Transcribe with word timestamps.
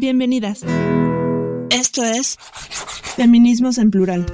Bienvenidas. 0.00 0.62
Esto 1.68 2.02
es 2.02 2.38
Feminismos 3.16 3.76
en 3.76 3.90
Plural. 3.90 4.24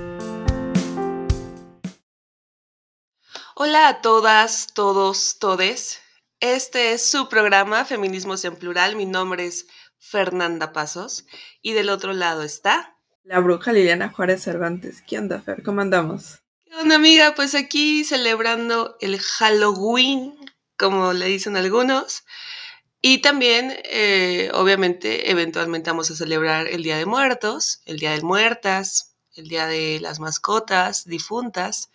Hola 3.56 3.88
a 3.88 4.00
todas, 4.00 4.68
todos, 4.74 5.40
todes. 5.40 6.00
Este 6.38 6.92
es 6.92 7.04
su 7.04 7.28
programa 7.28 7.84
Feminismos 7.84 8.44
en 8.44 8.54
Plural. 8.54 8.94
Mi 8.94 9.06
nombre 9.06 9.46
es 9.46 9.66
Fernanda 9.98 10.72
Pasos 10.72 11.26
y 11.62 11.72
del 11.72 11.88
otro 11.88 12.12
lado 12.12 12.44
está... 12.44 12.96
La 13.24 13.40
bruja 13.40 13.72
Liliana 13.72 14.10
Juárez 14.10 14.44
Cervantes. 14.44 15.02
¿Qué 15.04 15.18
onda, 15.18 15.40
Fer? 15.40 15.64
¿Cómo 15.64 15.80
andamos? 15.80 16.38
¿Qué 16.64 16.76
onda, 16.76 16.94
amiga? 16.94 17.34
Pues 17.34 17.56
aquí 17.56 18.04
celebrando 18.04 18.96
el 19.00 19.18
Halloween, 19.18 20.38
como 20.78 21.12
le 21.12 21.26
dicen 21.26 21.56
algunos. 21.56 22.22
Y 23.08 23.18
también, 23.18 23.72
eh, 23.84 24.50
obviamente, 24.52 25.30
eventualmente 25.30 25.90
vamos 25.90 26.10
a 26.10 26.16
celebrar 26.16 26.66
el 26.66 26.82
Día 26.82 26.96
de 26.96 27.06
Muertos, 27.06 27.80
el 27.86 28.00
Día 28.00 28.10
de 28.10 28.22
Muertas, 28.22 29.14
el 29.36 29.46
Día 29.46 29.68
de 29.68 30.00
las 30.00 30.18
Mascotas, 30.18 31.04
difuntas, 31.04 31.90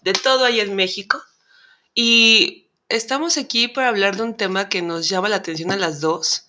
de 0.00 0.14
todo 0.14 0.46
ahí 0.46 0.60
en 0.60 0.74
México. 0.74 1.22
Y 1.92 2.70
estamos 2.88 3.36
aquí 3.36 3.68
para 3.68 3.88
hablar 3.88 4.16
de 4.16 4.22
un 4.22 4.38
tema 4.38 4.70
que 4.70 4.80
nos 4.80 5.06
llama 5.06 5.28
la 5.28 5.36
atención 5.36 5.70
a 5.70 5.76
las 5.76 6.00
dos, 6.00 6.46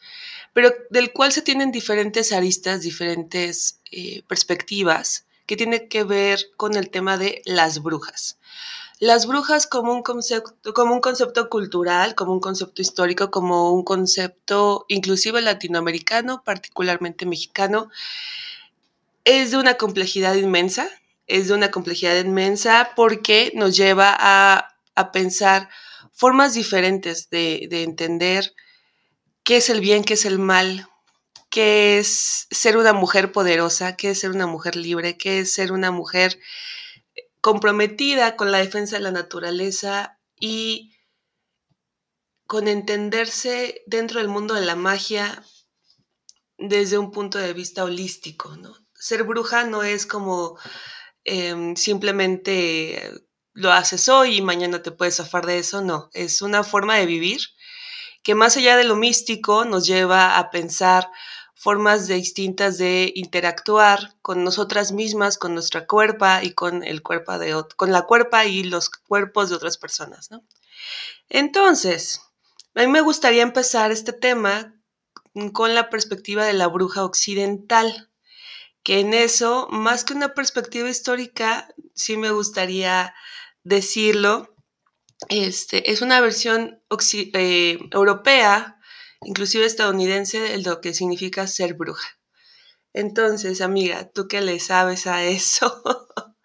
pero 0.54 0.74
del 0.92 1.12
cual 1.12 1.34
se 1.34 1.42
tienen 1.42 1.74
diferentes 1.74 2.32
aristas, 2.32 2.84
diferentes 2.84 3.82
eh, 3.92 4.24
perspectivas, 4.30 5.26
que 5.46 5.58
tiene 5.58 5.90
que 5.90 6.06
ver 6.06 6.40
con 6.56 6.78
el 6.78 6.90
tema 6.90 7.18
de 7.18 7.42
las 7.44 7.84
brujas 7.84 8.38
las 9.00 9.26
brujas 9.28 9.68
como 9.68 9.94
un 9.94 10.04
concepto, 10.04 10.74
como 10.74 10.94
un 10.94 11.02
concepto 11.02 11.50
cultural, 11.50 12.16
como 12.16 12.34
un 12.34 12.40
concepto 12.40 12.82
histórico, 12.82 13.30
como 13.30 13.72
un 13.74 13.84
concepto 13.84 14.86
inclusive 14.88 15.42
latinoamericano, 15.42 16.44
particularmente 16.44 17.26
mexicano, 17.26 17.90
es 19.26 19.52
de 19.52 19.58
una 19.58 19.76
complejidad 19.76 20.36
inmensa, 20.36 20.88
es 21.28 21.48
de 21.48 21.56
una 21.56 21.72
complejidad 21.72 22.18
inmensa 22.24 22.92
porque 22.96 23.52
nos 23.56 23.76
lleva 23.76 24.16
a, 24.18 24.72
pensar 25.12 25.70
formas 26.14 26.54
diferentes 26.54 27.30
de, 27.30 27.68
de 27.70 27.84
entender 27.84 28.54
qué 29.44 29.58
es 29.58 29.70
el 29.70 29.82
bien, 29.82 30.06
qué 30.06 30.14
es 30.14 30.24
el 30.24 30.40
mal, 30.40 30.88
qué 31.50 32.00
es 32.00 32.48
ser 32.50 32.78
una 32.78 32.94
mujer 32.94 33.34
poderosa, 33.34 33.98
qué 33.98 34.12
es 34.12 34.20
ser 34.20 34.32
una 34.32 34.48
mujer 34.48 34.78
libre, 34.78 35.18
qué 35.18 35.40
es 35.40 35.54
ser 35.54 35.74
una 35.74 35.92
mujer 35.92 36.40
comprometida 37.46 38.36
con 38.38 38.52
la 38.52 38.58
defensa 38.58 38.96
de 38.96 39.04
la 39.04 39.12
naturaleza 39.12 40.20
y 40.40 40.98
con 42.48 42.68
entenderse 42.68 43.84
dentro 43.86 44.20
del 44.20 44.30
mundo 44.30 44.56
de 44.56 44.66
la 44.66 44.76
magia 44.76 45.44
desde 46.58 46.98
un 46.98 47.12
punto 47.12 47.38
de 47.38 47.54
vista 47.54 47.84
holístico. 47.84 48.58
¿no? 48.58 48.74
Ser 48.96 49.26
bruja 49.26 49.64
no 49.64 49.84
es 49.84 50.08
como 50.08 50.58
em, 51.24 51.76
simplemente 51.76 53.12
lo 53.54 53.72
haces 53.72 54.10
hoy 54.10 54.38
y 54.38 54.42
mañana 54.42 54.82
te 54.82 54.90
puedes 54.90 55.18
zafar 55.18 55.46
de 55.46 55.60
eso, 55.60 55.84
no, 55.84 56.10
es 56.14 56.42
una 56.42 56.64
forma 56.64 56.96
de 56.96 57.06
vivir 57.06 57.42
que 58.24 58.34
más 58.34 58.58
allá 58.58 58.76
de 58.76 58.86
lo 58.86 58.96
místico 58.96 59.66
nos 59.66 59.86
lleva 59.86 60.40
a 60.40 60.50
pensar 60.50 61.12
formas 61.56 62.08
distintas 62.08 62.78
de 62.78 63.12
interactuar 63.16 64.16
con 64.22 64.44
nosotras 64.44 64.92
mismas, 64.92 65.38
con 65.38 65.54
nuestra 65.54 65.88
cuerpa 65.88 66.44
y 66.44 66.52
con 66.52 66.84
el 66.84 67.02
cuerpo 67.02 67.40
de 67.40 67.64
con 67.78 67.92
la 67.92 68.04
cuerpa 68.04 68.46
y 68.46 68.64
los 68.64 68.90
cuerpos 68.90 69.50
de 69.50 69.56
otras 69.56 69.78
personas, 69.78 70.30
¿no? 70.30 70.44
Entonces, 71.30 72.22
a 72.76 72.82
mí 72.82 72.88
me 72.88 73.02
gustaría 73.02 73.42
empezar 73.42 73.92
este 73.92 74.14
tema 74.14 74.76
con 75.54 75.74
la 75.74 75.90
perspectiva 75.90 76.46
de 76.46 76.54
la 76.54 76.68
bruja 76.68 77.04
occidental, 77.04 78.10
que 78.84 79.00
en 79.00 79.14
eso, 79.14 79.68
más 79.72 80.04
que 80.04 80.14
una 80.14 80.34
perspectiva 80.34 80.90
histórica, 80.90 81.74
sí 81.96 82.18
me 82.18 82.32
gustaría 82.32 83.16
decirlo, 83.64 84.56
este, 85.30 85.92
es 85.92 86.02
una 86.02 86.20
versión 86.22 86.82
eh, 87.34 87.80
europea 87.92 88.75
inclusive 89.22 89.66
estadounidense, 89.66 90.40
de 90.40 90.58
lo 90.60 90.82
que 90.82 90.94
significa 90.94 91.48
ser 91.48 91.74
bruja. 91.74 92.08
Entonces, 92.94 93.60
amiga, 93.60 94.10
¿tú 94.10 94.28
qué 94.28 94.42
le 94.42 94.60
sabes 94.60 95.06
a 95.06 95.24
eso? 95.24 95.84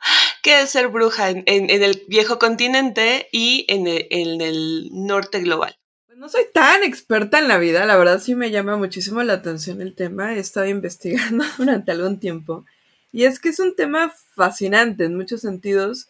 ¿Qué 0.42 0.62
es 0.62 0.70
ser 0.70 0.88
bruja 0.88 1.30
en, 1.30 1.44
el 1.46 2.04
viejo 2.08 2.38
continente 2.38 3.28
y 3.30 3.66
en 3.68 3.86
el, 3.86 4.88
norte 4.92 5.40
global? 5.40 5.78
Pues 6.06 6.18
no 6.18 6.28
soy 6.28 6.44
tan 6.52 6.82
experta 6.82 7.38
en 7.38 7.48
la 7.48 7.58
vida, 7.58 7.84
la 7.86 7.96
verdad 7.96 8.20
sí 8.20 8.34
me 8.34 8.50
llama 8.50 8.76
muchísimo 8.76 9.22
la 9.22 9.34
atención 9.34 9.80
el 9.80 9.94
tema, 9.94 10.34
he 10.34 10.38
estado 10.38 10.66
investigando 10.68 11.44
durante 11.58 11.92
algún 11.92 12.18
tiempo 12.18 12.64
y 13.12 13.24
es 13.24 13.38
que 13.38 13.50
es 13.50 13.58
un 13.58 13.74
tema 13.74 14.12
fascinante 14.34 15.04
en 15.04 15.16
muchos 15.16 15.42
sentidos 15.42 16.08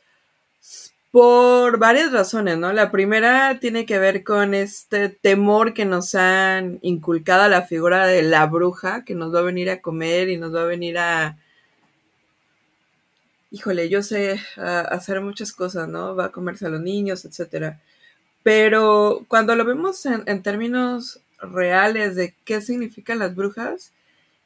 por 1.10 1.78
varias 1.78 2.12
razones, 2.12 2.56
¿no? 2.59 2.72
La 2.72 2.91
primera 2.93 3.59
tiene 3.59 3.84
que 3.84 3.98
ver 3.98 4.22
con 4.22 4.54
este 4.54 5.09
temor 5.09 5.75
que 5.75 5.84
nos 5.84 6.15
han 6.15 6.78
inculcado 6.82 7.48
la 7.48 7.62
figura 7.62 8.06
de 8.06 8.22
la 8.22 8.47
bruja, 8.47 9.04
que 9.04 9.15
nos 9.15 9.34
va 9.34 9.41
a 9.41 9.43
venir 9.43 9.70
a 9.70 9.81
comer 9.81 10.28
y 10.28 10.37
nos 10.37 10.54
va 10.54 10.62
a 10.62 10.66
venir 10.66 10.99
a... 10.99 11.37
Híjole, 13.50 13.88
yo 13.88 14.04
sé 14.04 14.41
hacer 14.56 15.20
muchas 15.20 15.53
cosas, 15.53 15.88
¿no? 15.88 16.15
Va 16.15 16.26
a 16.26 16.32
comerse 16.32 16.66
a 16.66 16.70
los 16.70 16.81
niños, 16.81 17.25
etcétera. 17.25 17.81
Pero 18.44 19.25
cuando 19.26 19.56
lo 19.56 19.65
vemos 19.65 20.06
en 20.06 20.43
términos 20.43 21.20
reales 21.43 22.15
de 22.15 22.34
qué 22.44 22.60
significan 22.60 23.19
las 23.19 23.34
brujas 23.34 23.93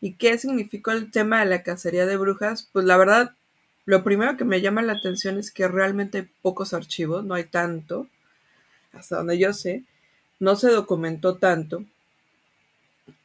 y 0.00 0.14
qué 0.14 0.38
significó 0.38 0.92
el 0.92 1.10
tema 1.10 1.40
de 1.40 1.46
la 1.46 1.62
cacería 1.62 2.06
de 2.06 2.16
brujas, 2.16 2.70
pues 2.72 2.86
la 2.86 2.96
verdad 2.96 3.34
lo 3.86 4.02
primero 4.02 4.36
que 4.36 4.44
me 4.44 4.60
llama 4.60 4.82
la 4.82 4.94
atención 4.94 5.38
es 5.38 5.50
que 5.50 5.68
realmente 5.68 6.18
hay 6.18 6.28
pocos 6.42 6.72
archivos, 6.72 7.24
no 7.24 7.34
hay 7.34 7.44
tanto, 7.44 8.08
hasta 8.92 9.16
donde 9.16 9.38
yo 9.38 9.52
sé, 9.52 9.84
no 10.40 10.56
se 10.56 10.70
documentó 10.70 11.36
tanto, 11.36 11.84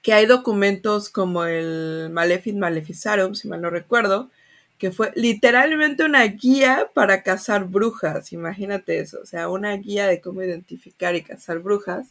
que 0.02 0.14
hay 0.14 0.25
documentos 0.25 1.09
como 1.09 1.46
el 1.46 2.09
Malefic 2.12 2.56
Maleficarum, 2.56 3.36
si 3.36 3.48
mal 3.48 3.62
no 3.62 3.69
recuerdo, 3.69 4.30
que 4.78 4.92
fue 4.92 5.12
literalmente 5.16 6.06
una 6.06 6.24
guía 6.24 6.90
para 6.94 7.22
cazar 7.22 7.66
brujas, 7.66 8.31
imagínate 8.31 9.00
eso, 9.00 9.19
o 9.22 9.25
sea, 9.25 9.50
una 9.50 9.75
guía 9.75 10.08
de 10.08 10.22
cómo 10.22 10.42
identificar 10.42 11.16
y 11.16 11.22
cazar 11.22 11.59
brujas. 11.59 12.08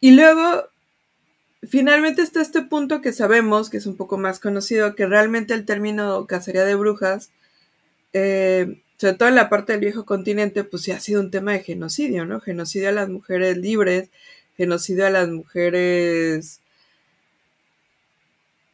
Y 0.00 0.12
luego, 0.12 0.69
finalmente 1.62 2.22
está 2.22 2.40
este 2.40 2.62
punto 2.62 3.00
que 3.00 3.12
sabemos, 3.12 3.70
que 3.70 3.78
es 3.78 3.86
un 3.86 3.96
poco 3.96 4.18
más 4.18 4.40
conocido, 4.40 4.94
que 4.94 5.06
realmente 5.06 5.54
el 5.54 5.64
término 5.64 6.26
cacería 6.26 6.64
de 6.64 6.74
brujas 6.74 7.30
eh, 8.12 8.82
sobre 8.96 9.14
todo 9.14 9.28
en 9.28 9.34
la 9.34 9.48
parte 9.48 9.72
del 9.72 9.80
viejo 9.80 10.04
continente, 10.04 10.64
pues 10.64 10.82
sí 10.82 10.90
ha 10.92 11.00
sido 11.00 11.20
un 11.20 11.30
tema 11.30 11.52
de 11.52 11.62
genocidio, 11.62 12.26
¿no? 12.26 12.40
Genocidio 12.40 12.90
a 12.90 12.92
las 12.92 13.08
mujeres 13.08 13.56
libres, 13.56 14.10
genocidio 14.56 15.06
a 15.06 15.10
las 15.10 15.28
mujeres 15.28 16.60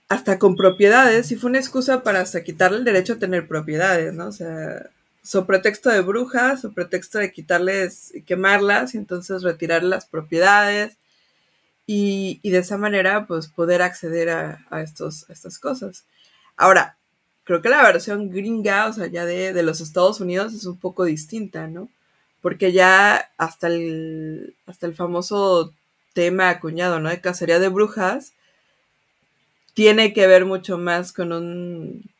hasta 0.08 0.38
con 0.38 0.56
propiedades, 0.56 1.30
y 1.30 1.36
fue 1.36 1.50
una 1.50 1.58
excusa 1.60 2.02
para 2.02 2.20
hasta 2.20 2.42
quitarle 2.44 2.78
el 2.78 2.84
derecho 2.84 3.14
a 3.14 3.18
tener 3.18 3.46
propiedades, 3.46 4.14
¿no? 4.14 4.28
O 4.28 4.32
sea, 4.32 4.90
so 5.22 5.46
pretexto 5.46 5.90
de 5.90 6.00
brujas, 6.00 6.64
o 6.64 6.72
pretexto 6.72 7.18
de 7.18 7.32
quitarles, 7.32 8.12
quemarlas, 8.26 8.94
y 8.94 8.98
entonces 8.98 9.42
retirar 9.42 9.84
las 9.84 10.06
propiedades, 10.06 10.96
y, 11.86 12.40
de 12.42 12.58
esa 12.58 12.78
manera, 12.78 13.26
pues 13.26 13.46
poder 13.48 13.82
acceder 13.82 14.30
a, 14.30 14.82
estos, 14.82 15.28
estas 15.30 15.58
cosas. 15.58 16.04
Ahora, 16.56 16.96
creo 17.44 17.62
que 17.62 17.68
la 17.68 17.82
versión 17.82 18.30
gringa, 18.30 18.86
o 18.88 18.92
sea, 18.92 19.06
ya 19.06 19.24
de, 19.24 19.62
los 19.62 19.80
Estados 19.80 20.20
Unidos 20.20 20.52
es 20.52 20.66
un 20.66 20.78
poco 20.78 21.04
distinta, 21.04 21.68
¿no? 21.68 21.88
Porque 22.42 22.72
ya 22.72 23.30
hasta 23.38 23.68
el, 23.68 24.54
hasta 24.66 24.86
el 24.86 24.94
famoso 24.94 25.72
tema 26.12 26.50
acuñado, 26.50 26.98
¿no? 26.98 27.08
De 27.08 27.20
cacería 27.20 27.60
de 27.60 27.68
brujas, 27.68 28.32
tiene 29.74 30.12
que 30.12 30.26
ver 30.26 30.44
mucho 30.44 30.78
más 30.78 31.12
con 31.12 31.32
un, 31.32 32.10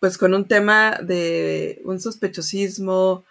pues 0.00 0.18
con 0.18 0.34
un 0.34 0.46
tema 0.46 0.98
de 1.02 1.80
un 1.84 2.00
sospechosismo, 2.00 3.24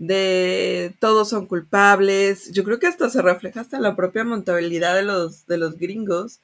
de 0.00 0.94
todos 0.98 1.28
son 1.28 1.46
culpables. 1.46 2.50
Yo 2.52 2.64
creo 2.64 2.78
que 2.80 2.86
hasta 2.86 3.10
se 3.10 3.20
refleja 3.20 3.60
hasta 3.60 3.76
en 3.76 3.82
la 3.82 3.94
propia 3.96 4.24
montabilidad 4.24 4.94
de 4.94 5.02
los, 5.02 5.46
de 5.46 5.58
los 5.58 5.76
gringos, 5.76 6.40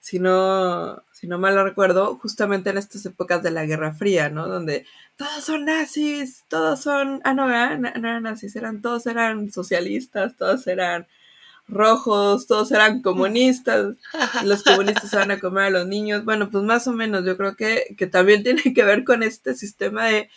si 0.00 0.18
no, 0.18 1.00
si 1.12 1.28
no 1.28 1.38
mal 1.38 1.62
recuerdo, 1.62 2.16
justamente 2.16 2.70
en 2.70 2.78
estas 2.78 3.06
épocas 3.06 3.44
de 3.44 3.52
la 3.52 3.64
Guerra 3.64 3.94
Fría, 3.94 4.28
¿no? 4.28 4.48
Donde 4.48 4.86
todos 5.16 5.44
son 5.44 5.66
nazis, 5.66 6.44
todos 6.48 6.80
son, 6.80 7.20
ah, 7.24 7.32
no, 7.32 7.46
no, 7.46 7.88
eran 7.88 8.24
nazis, 8.24 8.56
eran, 8.56 8.82
todos 8.82 9.06
eran 9.06 9.52
socialistas, 9.52 10.36
todos 10.36 10.66
eran 10.66 11.06
rojos, 11.68 12.48
todos 12.48 12.72
eran 12.72 13.02
comunistas, 13.02 13.94
los 14.44 14.64
comunistas 14.64 15.12
van 15.12 15.30
a 15.30 15.38
comer 15.38 15.66
a 15.66 15.70
los 15.70 15.86
niños, 15.86 16.24
bueno, 16.24 16.50
pues 16.50 16.64
más 16.64 16.88
o 16.88 16.92
menos, 16.92 17.24
yo 17.24 17.36
creo 17.36 17.54
que, 17.54 17.94
que 17.96 18.08
también 18.08 18.42
tiene 18.44 18.74
que 18.74 18.84
ver 18.84 19.04
con 19.04 19.22
este 19.22 19.54
sistema 19.54 20.06
de, 20.06 20.28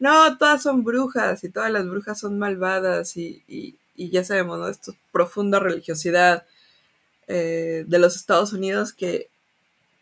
no, 0.00 0.38
todas 0.38 0.62
son 0.62 0.82
brujas 0.82 1.44
y 1.44 1.50
todas 1.50 1.70
las 1.70 1.86
brujas 1.86 2.18
son 2.18 2.38
malvadas 2.38 3.16
y, 3.16 3.44
y, 3.46 3.76
ya 4.10 4.24
sabemos, 4.24 4.58
¿no? 4.58 4.66
Esto 4.68 4.96
profunda 5.12 5.60
religiosidad 5.60 6.46
eh, 7.28 7.84
de 7.86 7.98
los 7.98 8.16
Estados 8.16 8.54
Unidos 8.54 8.94
que 8.94 9.28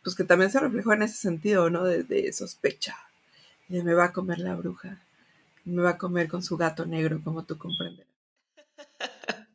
pues 0.05 0.15
que 0.15 0.23
también 0.23 0.53
se 0.53 0.61
reflejó 0.61 0.93
en 0.93 1.03
ese 1.03 1.17
sentido, 1.17 1.69
¿no? 1.69 1.85
De, 1.85 2.33
sospecha, 2.33 2.97
de 3.67 3.83
me 3.83 3.93
va 3.93 4.05
a 4.07 4.13
comer 4.13 4.39
la 4.39 4.55
bruja, 4.55 5.03
me 5.65 5.83
va 5.83 5.91
a 5.91 5.99
comer 5.99 6.29
con 6.29 6.45
su 6.45 6.57
gato 6.57 6.87
negro, 6.87 7.21
como 7.23 7.45
tú 7.45 7.59
comprendes. 7.59 8.07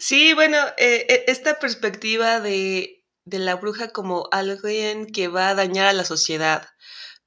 Sí, 0.00 0.32
bueno, 0.32 0.56
eh, 0.76 1.06
eh, 1.08 1.24
esta 1.26 1.58
perspectiva 1.58 2.40
de, 2.40 3.02
de 3.24 3.38
la 3.40 3.56
bruja 3.56 3.90
como 3.90 4.28
alguien 4.30 5.06
que 5.06 5.26
va 5.26 5.48
a 5.48 5.54
dañar 5.56 5.88
a 5.88 5.92
la 5.92 6.04
sociedad, 6.04 6.68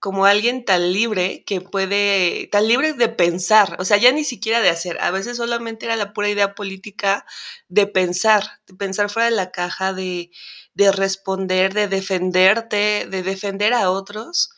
como 0.02 0.26
alguien 0.26 0.66
tan 0.66 0.94
libre 0.94 1.44
que 1.46 1.62
puede, 1.62 2.50
tan 2.52 2.68
libre 2.68 2.94
de 2.94 3.08
pensar, 3.08 3.78
o 3.80 3.86
sea, 3.86 3.98
ya 3.98 4.12
ni 4.12 4.24
siquiera 4.24 4.60
de 4.60 4.70
hacer, 4.70 4.98
a 5.00 5.12
veces 5.12 5.38
solamente 5.38 5.86
era 5.86 5.96
la 5.96 6.12
pura 6.12 6.28
idea 6.28 6.56
política 6.56 7.24
de 7.70 7.86
pensar, 7.86 8.44
de 8.66 8.74
pensar 8.74 9.12
fuera 9.12 9.30
de 9.30 9.36
la 9.36 9.52
caja, 9.52 9.94
de, 9.94 10.32
de 10.74 10.92
responder, 10.92 11.76
de 11.76 11.88
defenderte, 11.88 13.08
de 13.12 13.22
defender 13.22 13.76
a 13.76 13.92
otros. 13.92 14.50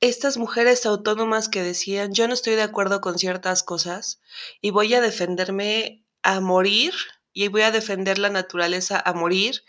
Estas 0.00 0.38
mujeres 0.38 0.86
autónomas 0.86 1.48
que 1.48 1.62
decían, 1.62 2.12
yo 2.12 2.26
no 2.26 2.34
estoy 2.34 2.56
de 2.56 2.62
acuerdo 2.62 3.00
con 3.00 3.16
ciertas 3.16 3.62
cosas 3.62 4.20
y 4.60 4.70
voy 4.70 4.92
a 4.92 5.00
defenderme 5.00 6.04
a 6.24 6.40
morir 6.40 6.94
y 7.32 7.46
voy 7.46 7.62
a 7.62 7.70
defender 7.70 8.18
la 8.18 8.30
naturaleza 8.30 9.00
a 9.04 9.12
morir 9.12 9.62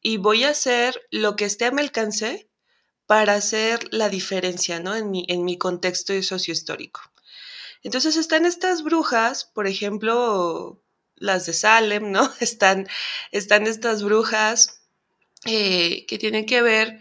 y 0.00 0.18
voy 0.18 0.44
a 0.44 0.50
hacer 0.50 1.02
lo 1.10 1.34
que 1.34 1.46
esté 1.46 1.64
a 1.64 1.72
mi 1.72 1.82
alcance 1.82 2.49
para 3.10 3.34
hacer 3.34 3.88
la 3.92 4.08
diferencia, 4.08 4.78
¿no? 4.78 4.94
En 4.94 5.10
mi, 5.10 5.24
en 5.26 5.44
mi 5.44 5.58
contexto 5.58 6.12
sociohistórico. 6.22 7.00
Entonces 7.82 8.16
están 8.16 8.46
estas 8.46 8.84
brujas, 8.84 9.46
por 9.46 9.66
ejemplo, 9.66 10.80
las 11.16 11.44
de 11.44 11.52
Salem, 11.52 12.12
¿no? 12.12 12.32
Están, 12.40 12.86
están 13.32 13.66
estas 13.66 14.04
brujas 14.04 14.82
eh, 15.44 16.06
que 16.06 16.18
tienen 16.18 16.46
que 16.46 16.62
ver 16.62 17.00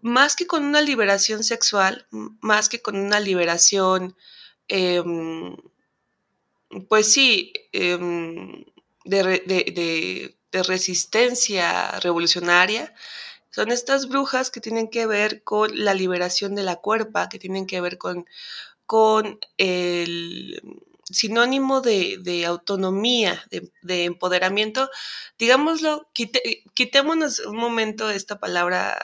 más 0.00 0.34
que 0.34 0.48
con 0.48 0.64
una 0.64 0.80
liberación 0.80 1.44
sexual, 1.44 2.08
más 2.40 2.68
que 2.68 2.82
con 2.82 2.96
una 2.96 3.20
liberación, 3.20 4.16
em, 4.66 5.54
pues 6.88 7.12
sí, 7.12 7.52
em, 7.70 8.64
de, 9.04 10.34
de 10.50 10.62
resistencia 10.64 11.92
revolucionaria, 12.00 12.92
son 13.50 13.70
estas 13.70 14.08
brujas 14.08 14.50
que 14.50 14.60
tienen 14.60 14.88
que 14.88 15.06
ver 15.06 15.42
con 15.42 15.84
la 15.84 15.94
liberación 15.94 16.54
de 16.54 16.62
la 16.62 16.76
cuerpa, 16.76 17.28
que 17.28 17.38
tienen 17.38 17.66
que 17.66 17.80
ver 17.80 17.98
con, 17.98 18.26
con 18.86 19.38
el 19.56 20.62
sinónimo 21.10 21.80
de, 21.80 22.44
autonomía, 22.46 23.42
de, 23.82 24.04
empoderamiento. 24.04 24.90
Digámoslo, 25.38 26.08
quitémonos 26.74 27.40
un 27.40 27.56
momento 27.56 28.10
esta 28.10 28.38
palabra, 28.38 28.98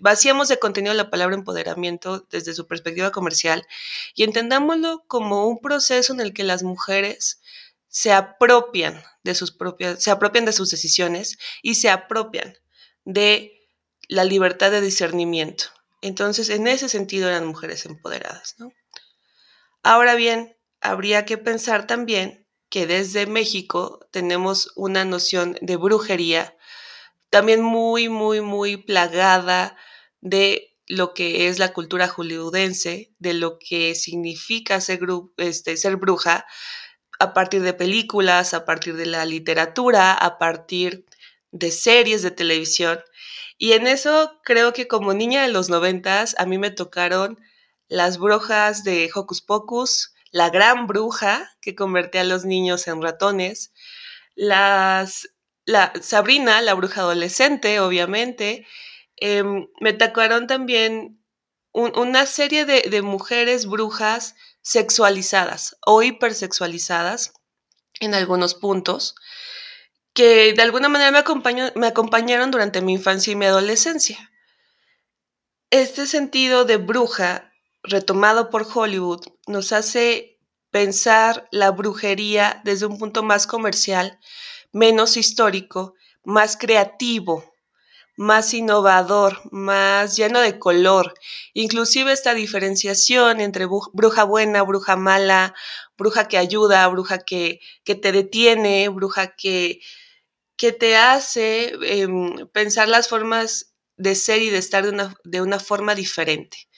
vaciamos 0.00 0.48
de 0.48 0.58
contenido 0.58 0.94
la 0.94 1.10
palabra 1.10 1.34
empoderamiento 1.34 2.26
desde 2.30 2.54
su 2.54 2.66
perspectiva 2.66 3.10
comercial 3.10 3.66
y 4.14 4.24
entendámoslo 4.24 5.04
como 5.06 5.46
un 5.46 5.60
proceso 5.60 6.12
en 6.12 6.20
el 6.20 6.32
que 6.32 6.44
las 6.44 6.62
mujeres 6.62 7.40
se 7.88 8.12
apropian 8.12 9.02
de 9.24 9.34
sus 9.34 9.50
propias, 9.50 10.02
se 10.02 10.10
apropian 10.10 10.44
de 10.44 10.52
sus 10.52 10.70
decisiones 10.70 11.38
y 11.62 11.76
se 11.76 11.90
apropian 11.90 12.54
de 13.08 13.66
la 14.06 14.22
libertad 14.24 14.70
de 14.70 14.82
discernimiento. 14.82 15.64
Entonces, 16.02 16.50
en 16.50 16.68
ese 16.68 16.90
sentido 16.90 17.26
eran 17.26 17.46
mujeres 17.46 17.86
empoderadas. 17.86 18.56
Ahora 19.82 20.14
bien, 20.14 20.58
habría 20.82 21.24
que 21.24 21.38
pensar 21.38 21.86
también 21.86 22.46
que 22.68 22.86
desde 22.86 23.26
México 23.26 24.06
tenemos 24.10 24.72
una 24.76 25.06
noción 25.06 25.56
de 25.62 25.76
brujería 25.76 26.54
también 27.30 27.62
muy, 27.62 28.10
muy, 28.10 28.42
muy 28.42 28.76
plagada 28.76 29.74
de 30.20 30.76
lo 30.86 31.14
que 31.14 31.48
es 31.48 31.58
la 31.58 31.72
cultura 31.72 32.08
hollywoodense, 32.08 33.14
de 33.18 33.32
lo 33.32 33.58
que 33.58 33.94
significa 33.94 34.82
ser, 34.82 35.00
este, 35.38 35.78
ser 35.78 35.96
bruja 35.96 36.44
a 37.18 37.32
partir 37.32 37.62
de 37.62 37.72
películas, 37.72 38.52
a 38.52 38.66
partir 38.66 38.96
de 38.96 39.06
la 39.06 39.24
literatura, 39.24 40.12
a 40.12 40.38
partir 40.38 41.06
de 41.50 41.70
series 41.70 42.22
de 42.22 42.30
televisión. 42.30 43.00
Y 43.56 43.72
en 43.72 43.86
eso 43.86 44.38
creo 44.44 44.72
que 44.72 44.86
como 44.86 45.14
niña 45.14 45.42
de 45.42 45.48
los 45.48 45.68
noventas, 45.68 46.34
a 46.38 46.46
mí 46.46 46.58
me 46.58 46.70
tocaron 46.70 47.38
las 47.88 48.18
brujas 48.18 48.84
de 48.84 49.10
Hocus 49.14 49.42
Pocus, 49.42 50.14
la 50.30 50.50
gran 50.50 50.86
bruja 50.86 51.50
que 51.60 51.74
convertía 51.74 52.20
a 52.20 52.24
los 52.24 52.44
niños 52.44 52.86
en 52.86 53.02
ratones, 53.02 53.72
las, 54.34 55.28
la 55.64 55.92
Sabrina, 56.00 56.60
la 56.60 56.74
bruja 56.74 57.00
adolescente, 57.00 57.80
obviamente. 57.80 58.66
Em, 59.16 59.66
me 59.80 59.92
tocaron 59.92 60.46
también 60.46 61.20
una 61.72 62.26
serie 62.26 62.64
de, 62.64 62.82
de 62.90 63.02
mujeres 63.02 63.66
brujas 63.66 64.34
sexualizadas 64.62 65.76
o 65.84 66.02
hipersexualizadas 66.02 67.32
en 68.00 68.14
algunos 68.14 68.54
puntos 68.54 69.14
que 70.18 70.52
de 70.52 70.62
alguna 70.62 70.88
manera 70.88 71.12
me, 71.12 71.72
me 71.76 71.86
acompañaron 71.86 72.50
durante 72.50 72.80
mi 72.80 72.94
infancia 72.94 73.32
y 73.32 73.36
mi 73.36 73.46
adolescencia. 73.46 74.32
Este 75.70 76.08
sentido 76.08 76.64
de 76.64 76.76
bruja, 76.76 77.52
retomado 77.84 78.50
por 78.50 78.66
Hollywood, 78.74 79.20
nos 79.46 79.70
hace 79.70 80.40
pensar 80.72 81.46
la 81.52 81.70
brujería 81.70 82.60
desde 82.64 82.86
un 82.86 82.98
punto 82.98 83.22
más 83.22 83.46
comercial, 83.46 84.18
menos 84.72 85.16
histórico, 85.16 85.94
más 86.24 86.56
creativo, 86.56 87.54
más 88.16 88.52
innovador, 88.54 89.38
más 89.52 90.16
lleno 90.16 90.40
de 90.40 90.58
color. 90.58 91.14
Inclusive 91.54 92.10
esta 92.12 92.34
diferenciación 92.34 93.40
entre 93.40 93.68
bruja 93.92 94.24
buena, 94.24 94.62
bruja 94.62 94.96
mala, 94.96 95.54
bruja 95.96 96.26
que 96.26 96.38
ayuda, 96.38 96.88
bruja 96.88 97.18
que, 97.18 97.60
que 97.84 97.94
te 97.94 98.10
detiene, 98.10 98.88
bruja 98.88 99.36
que, 99.36 99.80
que 100.58 100.72
te 100.72 100.96
hace 100.96 101.72
em, 101.82 102.46
pensar 102.48 102.88
las 102.88 103.08
formas 103.08 103.74
de 103.96 104.14
ser 104.14 104.42
y 104.42 104.50
de 104.50 104.58
estar 104.58 104.84
de 104.84 104.90
una, 104.90 105.14
de 105.24 105.40
una 105.40 105.60
forma 105.60 105.94
diferente. 105.94 106.68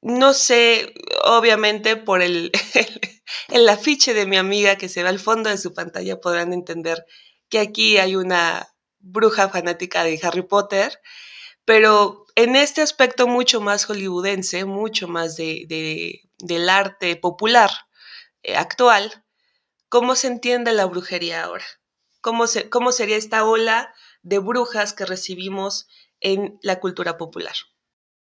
No 0.00 0.32
sé, 0.32 0.94
obviamente 1.24 1.96
por 1.96 2.22
el, 2.22 2.52
el, 3.48 3.68
afiche 3.68 4.14
de 4.14 4.26
mi 4.26 4.36
amiga 4.36 4.76
que 4.76 4.88
se 4.88 5.02
ve 5.02 5.08
al 5.08 5.18
fondo 5.18 5.50
de 5.50 5.58
su 5.58 5.74
pantalla 5.74 6.20
podrán 6.20 6.52
entender 6.52 7.04
que 7.48 7.58
aquí 7.58 7.98
hay 7.98 8.14
una 8.14 8.68
bruja 9.00 9.48
fanática 9.48 10.04
de 10.04 10.20
Harry 10.22 10.42
Potter, 10.42 11.00
pero 11.64 12.26
en 12.36 12.54
este 12.54 12.80
aspecto 12.80 13.26
mucho 13.26 13.60
más 13.60 13.86
hollywoodense, 13.86 14.64
mucho 14.64 15.08
más 15.08 15.36
de, 15.36 15.64
de, 15.68 16.22
del 16.38 16.68
arte 16.68 17.16
popular 17.16 17.70
eh, 18.44 18.54
actual, 18.56 19.24
¿cómo 19.88 20.14
se 20.14 20.28
entiende 20.28 20.72
la 20.72 20.86
brujería 20.86 21.42
ahora? 21.42 21.64
Cómo, 22.20 22.44
cómo 22.70 22.92
sería 22.92 23.16
esta 23.16 23.44
ola 23.44 23.94
de 24.22 24.38
brujas 24.38 24.92
que 24.92 25.06
recibimos 25.06 25.88
en 26.20 26.58
la 26.62 26.80
cultura 26.80 27.16
popular. 27.16 27.54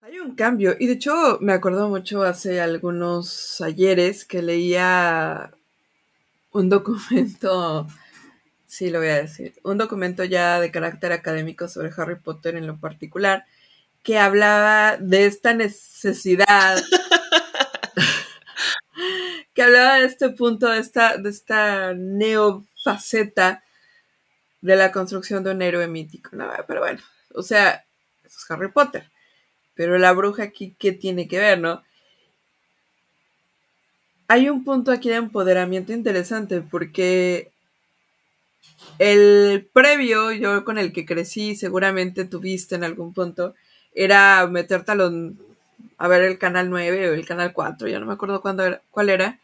Hay 0.03 0.19
un 0.19 0.35
cambio, 0.35 0.77
y 0.79 0.87
de 0.87 0.95
hecho 0.95 1.39
me 1.41 1.53
acuerdo 1.53 1.89
mucho 1.89 2.23
hace 2.23 2.61
algunos 2.61 3.61
ayeres 3.61 4.25
que 4.25 4.41
leía 4.43 5.53
un 6.53 6.69
documento, 6.69 7.87
sí 8.67 8.91
lo 8.91 8.99
voy 8.99 9.09
a 9.09 9.17
decir, 9.17 9.55
un 9.63 9.79
documento 9.79 10.25
ya 10.25 10.59
de 10.59 10.71
carácter 10.71 11.13
académico 11.13 11.69
sobre 11.69 11.93
Harry 11.97 12.17
Potter 12.17 12.57
en 12.57 12.67
lo 12.67 12.81
particular, 12.81 13.45
que 14.03 14.19
hablaba 14.19 14.97
de 14.97 15.27
esta 15.27 15.53
necesidad, 15.53 16.83
que 19.55 19.63
hablaba 19.63 19.97
de 19.97 20.07
este 20.07 20.31
punto, 20.31 20.69
de 20.69 20.79
esta, 20.79 21.17
de 21.19 21.31
esta 21.31 21.93
neofaceta 21.95 23.63
de 24.61 24.77
la 24.77 24.93
construcción 24.93 25.43
de 25.45 25.53
un 25.53 25.63
héroe 25.63 25.87
mítico. 25.89 26.31
No, 26.33 26.49
pero 26.67 26.81
bueno, 26.81 27.01
o 27.35 27.43
sea, 27.43 27.85
eso 28.25 28.39
es 28.39 28.51
Harry 28.51 28.71
Potter. 28.71 29.11
Pero 29.75 29.99
la 29.99 30.13
bruja 30.13 30.45
aquí, 30.45 30.77
¿qué 30.79 30.93
tiene 30.93 31.27
que 31.27 31.39
ver, 31.39 31.59
no? 31.59 31.83
Hay 34.29 34.49
un 34.49 34.63
punto 34.63 34.93
aquí 34.93 35.09
de 35.09 35.17
empoderamiento 35.17 35.93
interesante 35.93 36.61
porque 36.61 37.51
el 38.99 39.69
previo, 39.73 40.31
yo 40.33 40.65
con 40.65 40.79
el 40.79 40.93
que 40.93 41.07
crecí, 41.07 41.57
seguramente 41.57 42.25
tuviste 42.25 42.77
en 42.77 42.85
algún 42.85 43.13
punto, 43.13 43.55
era 43.93 44.47
meterte 44.47 44.93
a, 44.93 44.97
a 45.99 46.09
ver 46.09 46.23
el 46.23 46.39
canal 46.39 46.71
9 46.71 47.11
o 47.11 47.15
el 47.15 47.27
canal 47.27 47.53
4, 47.53 47.89
ya 47.89 47.99
no 47.99 48.07
me 48.07 48.13
acuerdo 48.13 48.41
cuándo 48.41 48.65
era, 48.65 48.83
cuál 48.91 49.09
era, 49.09 49.40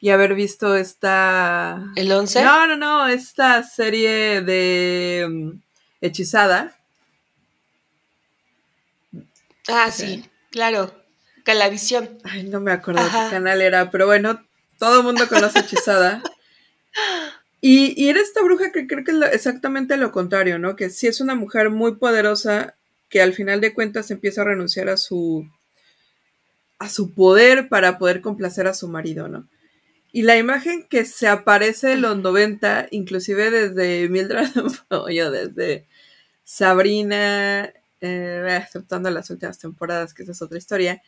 y 0.00 0.10
haber 0.10 0.34
visto 0.34 0.76
esta... 0.76 1.82
¿El 1.96 2.10
11? 2.10 2.42
No, 2.42 2.66
no, 2.66 2.76
no, 2.76 3.08
esta 3.08 3.62
serie 3.62 4.42
de 4.42 5.26
mm, 5.28 5.50
Hechizada. 6.00 6.76
Ah, 9.66 9.90
sí, 9.90 10.24
claro. 10.50 10.94
Calavisión. 11.44 12.18
Ay, 12.24 12.44
no 12.44 12.60
me 12.60 12.72
acuerdo 12.72 13.02
qué 13.04 13.30
canal 13.30 13.60
era, 13.60 13.90
pero 13.90 14.06
bueno, 14.06 14.44
todo 14.78 14.98
el 14.98 15.04
mundo 15.04 15.28
conoce 15.28 15.60
Hechizada. 15.60 16.22
Y, 17.60 18.00
y 18.00 18.08
era 18.08 18.20
esta 18.20 18.40
bruja 18.40 18.70
que 18.70 18.86
creo 18.86 19.02
que 19.02 19.10
es 19.10 19.34
exactamente 19.34 19.96
lo 19.96 20.12
contrario, 20.12 20.60
¿no? 20.60 20.76
Que 20.76 20.90
sí 20.90 21.08
es 21.08 21.20
una 21.20 21.34
mujer 21.34 21.70
muy 21.70 21.96
poderosa 21.96 22.76
que 23.08 23.20
al 23.20 23.32
final 23.32 23.60
de 23.60 23.74
cuentas 23.74 24.12
empieza 24.12 24.42
a 24.42 24.44
renunciar 24.44 24.88
a 24.88 24.96
su 24.96 25.44
a 26.78 26.88
su 26.88 27.12
poder 27.14 27.68
para 27.68 27.98
poder 27.98 28.20
complacer 28.20 28.68
a 28.68 28.74
su 28.74 28.86
marido, 28.86 29.26
¿no? 29.26 29.48
Y 30.12 30.22
la 30.22 30.36
imagen 30.36 30.84
que 30.88 31.04
se 31.04 31.28
aparece 31.28 31.92
en 31.92 32.02
los 32.02 32.16
90, 32.18 32.88
inclusive 32.90 33.50
desde 33.50 34.08
Mildred 34.08 34.48
yo 35.10 35.30
desde 35.30 35.86
Sabrina, 36.44 37.72
eh, 38.00 38.62
aceptando 38.62 39.10
las 39.10 39.28
últimas 39.30 39.58
temporadas, 39.58 40.14
que 40.14 40.22
esa 40.22 40.32
es 40.32 40.40
otra 40.42 40.58
historia, 40.58 41.02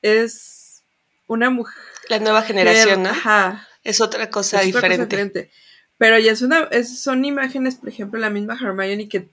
es 0.00 0.82
una 1.26 1.50
mujer... 1.50 1.76
La 2.08 2.18
nueva 2.18 2.42
generación, 2.42 3.02
¿no? 3.02 3.10
Ajá. 3.10 3.68
Es 3.84 4.00
otra 4.00 4.30
cosa, 4.30 4.60
diferente. 4.62 5.50
Pero 5.98 6.18
ya 6.18 6.32
es 6.32 6.42
una, 6.42 6.68
son 6.84 7.24
imágenes, 7.24 7.76
por 7.76 7.90
ejemplo, 7.90 8.18
la 8.18 8.30
misma 8.30 8.58
Hermione 8.60 9.08
que 9.08 9.28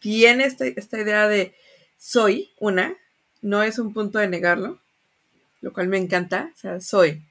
tiene 0.00 0.44
esta, 0.44 0.66
esta 0.66 1.00
idea 1.00 1.28
de 1.28 1.54
soy 1.98 2.50
una, 2.58 2.96
no 3.42 3.62
es 3.62 3.78
un 3.78 3.92
punto 3.92 4.18
de 4.18 4.28
negarlo, 4.28 4.80
lo 5.60 5.72
cual 5.72 5.88
me 5.88 5.98
encanta, 5.98 6.50
o 6.54 6.58
sea, 6.58 6.80
soy. 6.80 7.22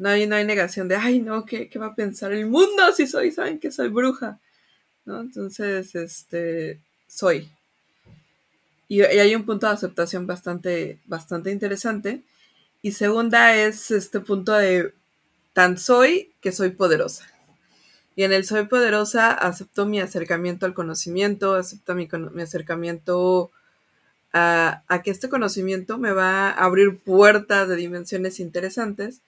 No 0.00 0.08
hay, 0.08 0.26
no 0.26 0.34
hay 0.34 0.46
negación 0.46 0.88
de, 0.88 0.96
ay, 0.96 1.20
no, 1.20 1.44
¿qué, 1.44 1.68
¿qué, 1.68 1.78
va 1.78 1.88
a 1.88 1.94
pensar 1.94 2.32
el 2.32 2.46
mundo 2.46 2.90
si 2.96 3.06
soy, 3.06 3.30
saben 3.30 3.60
que 3.60 3.70
soy 3.70 3.88
bruja? 3.88 4.40
¿No? 5.04 5.20
Entonces, 5.20 5.94
este, 5.94 6.80
soy. 7.06 7.50
Y, 8.88 9.02
hay 9.02 9.34
un 9.34 9.44
punto 9.44 9.66
de 9.66 9.74
aceptación 9.74 10.26
bastante, 10.26 11.00
bastante 11.04 11.50
interesante. 11.50 12.22
Y 12.80 12.92
segunda 12.92 13.54
es 13.54 13.90
este 13.90 14.20
punto 14.20 14.54
de, 14.54 14.94
tan 15.52 15.76
soy 15.76 16.32
que 16.40 16.50
soy 16.50 16.70
poderosa. 16.70 17.26
Y 18.16 18.24
en 18.24 18.32
el 18.32 18.46
soy 18.46 18.64
poderosa 18.68 19.32
acepto 19.32 19.84
mi 19.84 20.00
acercamiento 20.00 20.64
al 20.64 20.72
conocimiento, 20.72 21.56
acepto 21.56 21.94
mi, 21.94 22.08
mi 22.32 22.40
acercamiento 22.40 23.50
a, 24.32 24.82
que 25.04 25.10
este 25.10 25.28
conocimiento 25.28 25.98
me 25.98 26.12
va 26.12 26.48
a 26.48 26.64
abrir 26.64 26.98
puertas 26.98 27.68
de 27.68 27.76
dimensiones 27.76 28.40
interesantes. 28.40 29.20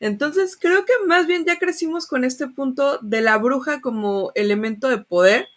Entonces 0.00 0.56
creo 0.56 0.84
que 0.84 0.92
más 1.06 1.26
bien 1.26 1.44
ya 1.44 1.58
crecimos 1.58 2.06
con 2.06 2.24
este 2.24 2.48
punto 2.48 2.98
de 3.02 3.20
la 3.22 3.38
bruja 3.38 3.80
como 3.80 4.32
elemento 4.34 4.88
de 4.88 4.98
poder, 4.98 5.48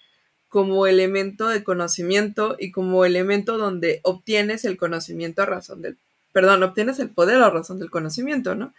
como 0.48 0.88
elemento 0.88 1.48
de 1.48 1.64
conocimiento 1.64 2.56
y 2.60 2.72
como 2.72 3.06
elemento 3.06 3.58
donde 3.58 4.00
obtienes 4.04 4.66
el 4.66 4.78
conocimiento 4.78 5.42
a 5.42 5.46
razón 5.46 5.82
del, 5.82 5.98
perdón, 6.32 6.64
obtienes 6.64 7.00
el 7.00 7.10
poder 7.10 7.42
a 7.42 7.50
razón 7.50 7.80
del 7.80 7.92
conocimiento, 7.92 8.56
¿no? 8.56 8.74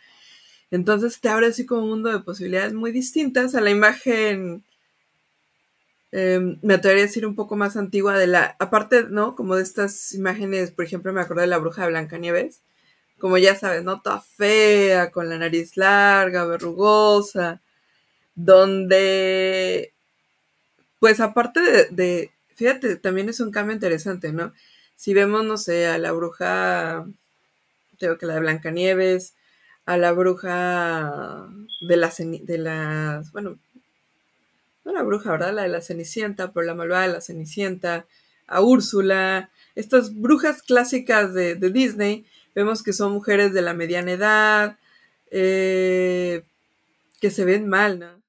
Entonces 0.70 1.20
te 1.20 1.28
abre 1.28 1.48
así 1.48 1.66
como 1.66 1.82
un 1.82 1.90
mundo 1.90 2.10
de 2.10 2.20
posibilidades 2.20 2.72
muy 2.72 2.92
distintas 2.92 3.54
a 3.54 3.60
la 3.60 3.70
imagen 3.70 4.64
Em, 6.12 6.58
me 6.62 6.74
atrevería 6.74 7.04
a 7.04 7.06
decir 7.06 7.24
un 7.24 7.36
poco 7.36 7.56
más 7.56 7.76
antigua 7.76 8.18
de 8.18 8.26
la, 8.26 8.56
aparte, 8.58 9.04
¿no? 9.08 9.36
Como 9.36 9.54
de 9.56 9.62
estas 9.62 10.12
imágenes, 10.14 10.72
por 10.72 10.84
ejemplo, 10.84 11.12
me 11.12 11.20
acordé 11.20 11.42
de 11.42 11.46
la 11.48 11.58
bruja 11.58 11.82
de 11.82 11.90
Blancanieves, 11.90 12.62
como 13.20 13.38
ya 13.38 13.54
sabes, 13.54 13.84
¿no? 13.84 14.00
Toda 14.02 14.20
fea, 14.20 15.10
con 15.12 15.28
la 15.28 15.38
nariz 15.38 15.76
larga, 15.76 16.44
verrugosa, 16.44 17.62
donde, 18.34 19.94
pues 20.98 21.20
aparte 21.20 21.60
de, 21.90 22.32
fíjate, 22.54 22.96
también 22.96 23.28
es 23.28 23.40
un 23.40 23.50
cambio 23.52 23.74
interesante, 23.74 24.32
¿no? 24.32 24.52
Si 24.96 25.14
vemos, 25.14 25.44
no 25.44 25.56
sé, 25.56 25.86
a 25.86 25.98
la 25.98 26.12
bruja, 26.12 27.06
tengo 27.98 28.18
que 28.18 28.26
la 28.26 28.34
de 28.34 28.40
Blancanieves, 28.40 29.34
a 29.86 29.96
la 29.96 30.12
bruja 30.12 31.48
de 31.80 31.96
las, 31.96 32.18
de 32.18 32.58
las, 32.58 33.32
bueno, 33.32 33.58
no 34.84 34.92
la 34.92 35.02
bruja, 35.02 35.30
¿verdad? 35.32 35.54
La 35.54 35.62
de 35.62 35.68
la 35.68 35.80
Cenicienta, 35.82 36.52
pero 36.52 36.66
la 36.66 36.74
malvada 36.74 37.06
de 37.06 37.12
la 37.14 37.20
Cenicienta, 37.20 38.06
a 38.46 38.60
Úrsula, 38.60 39.50
estas 39.74 40.14
brujas 40.14 40.62
clásicas 40.62 41.32
de, 41.32 41.54
Disney, 41.56 42.26
vemos 42.54 42.82
que 42.82 42.92
son 42.92 43.12
mujeres 43.12 43.52
de 43.52 43.62
la 43.62 43.74
mediana 43.74 44.12
edad, 44.12 44.78
eh, 45.30 46.42
que 47.20 47.30
se 47.30 47.44
ven 47.44 47.68
mal, 47.68 47.98
¿no? 47.98 48.20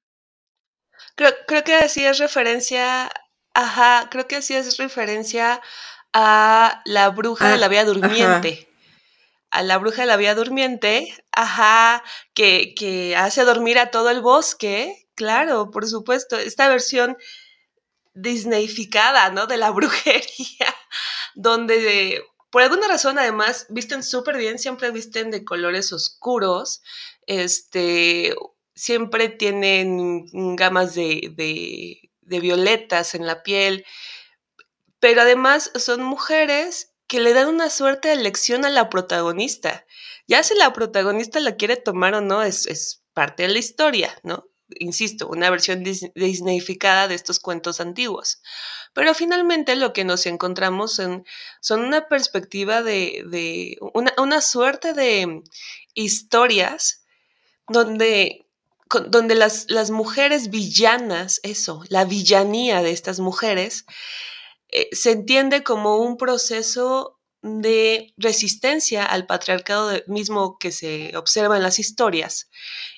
Creo, 1.14 1.32
creo 1.46 1.64
que 1.64 1.74
así 1.74 2.04
es 2.04 2.18
referencia, 2.18 3.10
ajá, 3.54 4.08
creo 4.10 4.26
que 4.26 4.36
así 4.36 4.54
es 4.54 4.78
referencia 4.78 5.60
a 6.12 6.82
la 6.84 7.10
bruja 7.10 7.50
de 7.50 7.58
la 7.58 7.66
ah, 7.66 7.68
vía 7.68 7.84
durmiente. 7.84 8.68
A 9.50 9.62
la 9.62 9.76
bruja 9.78 10.02
de 10.02 10.06
la 10.06 10.16
vía 10.16 10.34
durmiente, 10.34 11.14
ajá, 11.32 12.02
que, 12.32 12.74
que 12.74 13.16
hace 13.16 13.44
dormir 13.44 13.78
a 13.78 13.90
todo 13.90 14.08
el 14.10 14.22
bosque 14.22 15.02
Claro, 15.14 15.70
por 15.70 15.86
supuesto, 15.86 16.36
esta 16.38 16.68
versión 16.68 17.16
disneyficada, 18.14 19.30
¿no? 19.30 19.46
De 19.46 19.56
la 19.56 19.70
brujería, 19.78 20.74
donde 21.34 22.24
por 22.52 22.62
alguna 22.62 22.86
razón 22.86 23.18
además 23.18 23.66
visten 23.70 24.02
súper 24.02 24.36
bien, 24.36 24.58
siempre 24.58 24.90
visten 24.90 25.30
de 25.30 25.42
colores 25.42 25.90
oscuros, 25.90 26.82
este, 27.26 28.34
siempre 28.74 29.30
tienen 29.30 30.26
gamas 30.54 30.94
de, 30.94 31.32
de, 31.34 32.10
de 32.20 32.40
violetas 32.40 33.14
en 33.14 33.26
la 33.26 33.42
piel, 33.42 33.86
pero 35.00 35.22
además 35.22 35.72
son 35.76 36.02
mujeres 36.02 36.92
que 37.06 37.20
le 37.20 37.32
dan 37.32 37.48
una 37.48 37.70
suerte 37.70 38.08
de 38.08 38.16
lección 38.16 38.66
a 38.66 38.70
la 38.70 38.90
protagonista. 38.90 39.86
Ya 40.26 40.42
si 40.42 40.54
la 40.54 40.74
protagonista 40.74 41.40
la 41.40 41.56
quiere 41.56 41.76
tomar 41.76 42.14
o 42.14 42.20
no, 42.20 42.42
es, 42.42 42.66
es 42.66 43.02
parte 43.14 43.44
de 43.44 43.48
la 43.48 43.60
historia, 43.60 44.14
¿no? 44.24 44.51
Insisto, 44.78 45.28
una 45.28 45.50
versión 45.50 45.82
disneyficada 45.82 47.08
de 47.08 47.14
estos 47.14 47.38
cuentos 47.40 47.80
antiguos. 47.80 48.42
Pero 48.94 49.14
finalmente 49.14 49.74
lo 49.76 49.92
que 49.92 50.04
nos 50.04 50.26
encontramos 50.26 50.98
en, 50.98 51.24
son 51.60 51.80
una 51.80 52.08
perspectiva 52.08 52.82
de, 52.82 53.78
una, 54.18 54.40
suerte 54.40 54.92
de 54.92 55.42
historias 55.94 57.04
donde, 57.68 58.46
donde 59.08 59.34
las, 59.34 59.66
las, 59.70 59.90
mujeres 59.90 60.50
villanas, 60.50 61.40
eso, 61.42 61.82
la 61.88 62.04
villanía 62.04 62.82
de 62.82 62.90
estas 62.90 63.18
mujeres, 63.18 63.86
eh, 64.68 64.88
se 64.92 65.12
entiende 65.12 65.62
como 65.62 65.96
un 65.96 66.16
proceso 66.16 67.18
de 67.42 68.14
resistencia 68.16 69.04
al 69.04 69.26
patriarcado 69.26 69.90
mismo 70.06 70.58
que 70.58 70.70
se 70.70 71.16
observa 71.16 71.56
en 71.56 71.64
las 71.64 71.80
historias 71.80 72.48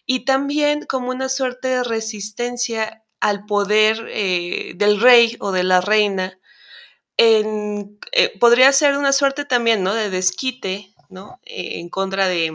y 0.06 0.26
también 0.26 0.84
como 0.84 1.10
una 1.10 1.28
suerte 1.30 1.68
de 1.68 1.84
resistencia 1.84 3.02
al 3.20 3.46
poder 3.46 4.06
eh, 4.10 4.74
del 4.76 5.00
rey 5.00 5.36
o 5.40 5.50
de 5.50 5.64
la 5.64 5.80
reina. 5.80 6.38
En, 7.16 7.98
eh, 8.12 8.38
podría 8.38 8.70
ser 8.72 8.98
una 8.98 9.12
suerte 9.12 9.46
también, 9.46 9.82
¿no? 9.82 9.94
De 9.94 10.10
desquite, 10.10 10.94
¿no? 11.08 11.40
En 11.44 11.88
contra 11.88 12.28
de, 12.28 12.52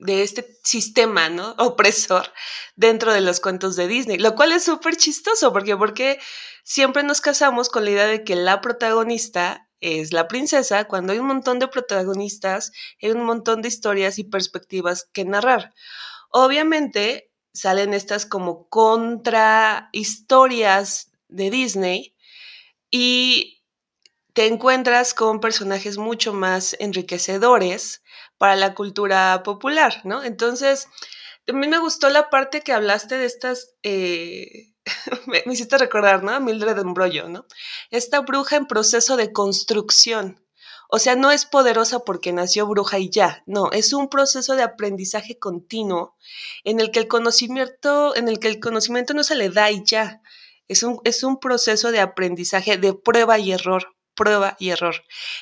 de, 0.00 0.22
este 0.22 0.58
sistema, 0.64 1.28
¿no? 1.28 1.54
Opresor 1.58 2.32
dentro 2.76 3.12
de 3.12 3.20
los 3.20 3.40
cuentos 3.40 3.76
de 3.76 3.88
Disney, 3.88 4.18
lo 4.18 4.34
cual 4.34 4.52
es 4.52 4.64
súper 4.64 4.96
chistoso, 4.96 5.52
porque, 5.52 5.76
porque 5.76 6.18
siempre 6.64 7.02
nos 7.02 7.20
casamos 7.20 7.68
con 7.68 7.84
la 7.84 7.90
idea 7.90 8.06
de 8.06 8.24
que 8.24 8.36
la 8.36 8.60
protagonista 8.60 9.68
es 9.80 10.12
la 10.12 10.28
princesa 10.28 10.84
cuando 10.84 11.12
hay 11.12 11.18
un 11.18 11.26
montón 11.26 11.58
de 11.58 11.68
protagonistas, 11.68 12.72
hay 13.02 13.10
un 13.10 13.24
montón 13.24 13.62
de 13.62 13.68
historias 13.68 14.18
y 14.18 14.24
perspectivas 14.24 15.08
que 15.12 15.24
narrar. 15.24 15.74
Obviamente 16.30 17.30
salen 17.52 17.94
estas 17.94 18.26
como 18.26 18.68
contra 18.68 19.88
historias 19.92 21.10
de 21.28 21.50
Disney 21.50 22.14
y 22.90 23.62
te 24.32 24.46
encuentras 24.46 25.14
con 25.14 25.40
personajes 25.40 25.98
mucho 25.98 26.32
más 26.32 26.76
enriquecedores 26.78 28.02
para 28.40 28.56
la 28.56 28.74
cultura 28.74 29.42
popular, 29.42 30.00
¿no? 30.04 30.24
Entonces, 30.24 30.88
a 31.46 31.52
mí 31.52 31.68
me 31.68 31.78
gustó 31.78 32.08
la 32.08 32.30
parte 32.30 32.62
que 32.62 32.72
hablaste 32.72 33.18
de 33.18 33.26
estas 33.26 33.74
eh, 33.82 34.72
me, 35.26 35.42
hiciste 35.52 35.76
recordar, 35.76 36.24
¿no? 36.24 36.40
Mildred 36.40 36.78
Embrollo, 36.78 37.28
¿no? 37.28 37.44
Esta 37.90 38.20
bruja 38.20 38.56
en 38.56 38.64
proceso 38.64 39.18
de 39.18 39.30
construcción. 39.30 40.42
O 40.88 40.98
sea, 40.98 41.16
no 41.16 41.30
es 41.30 41.44
poderosa 41.44 41.98
porque 41.98 42.32
nació 42.32 42.66
bruja 42.66 42.98
y 42.98 43.10
ya, 43.10 43.42
no, 43.44 43.70
es 43.72 43.92
un 43.92 44.08
proceso 44.08 44.56
de 44.56 44.62
aprendizaje 44.62 45.38
continuo 45.38 46.16
en 46.64 46.80
el 46.80 46.92
que 46.92 47.00
el 47.00 47.08
conocimiento, 47.08 48.16
en 48.16 48.26
el 48.26 48.38
que 48.38 48.48
el 48.48 48.58
conocimiento 48.58 49.12
no 49.12 49.22
se 49.22 49.34
le 49.34 49.50
da 49.50 49.70
y 49.70 49.84
ya. 49.84 50.22
Es 50.66 50.82
un, 50.82 50.98
es 51.04 51.24
un 51.24 51.40
proceso 51.40 51.92
de 51.92 52.00
aprendizaje 52.00 52.78
de 52.78 52.94
prueba 52.94 53.38
y 53.38 53.52
error, 53.52 53.94
prueba 54.14 54.56
y 54.58 54.70
error. 54.70 54.94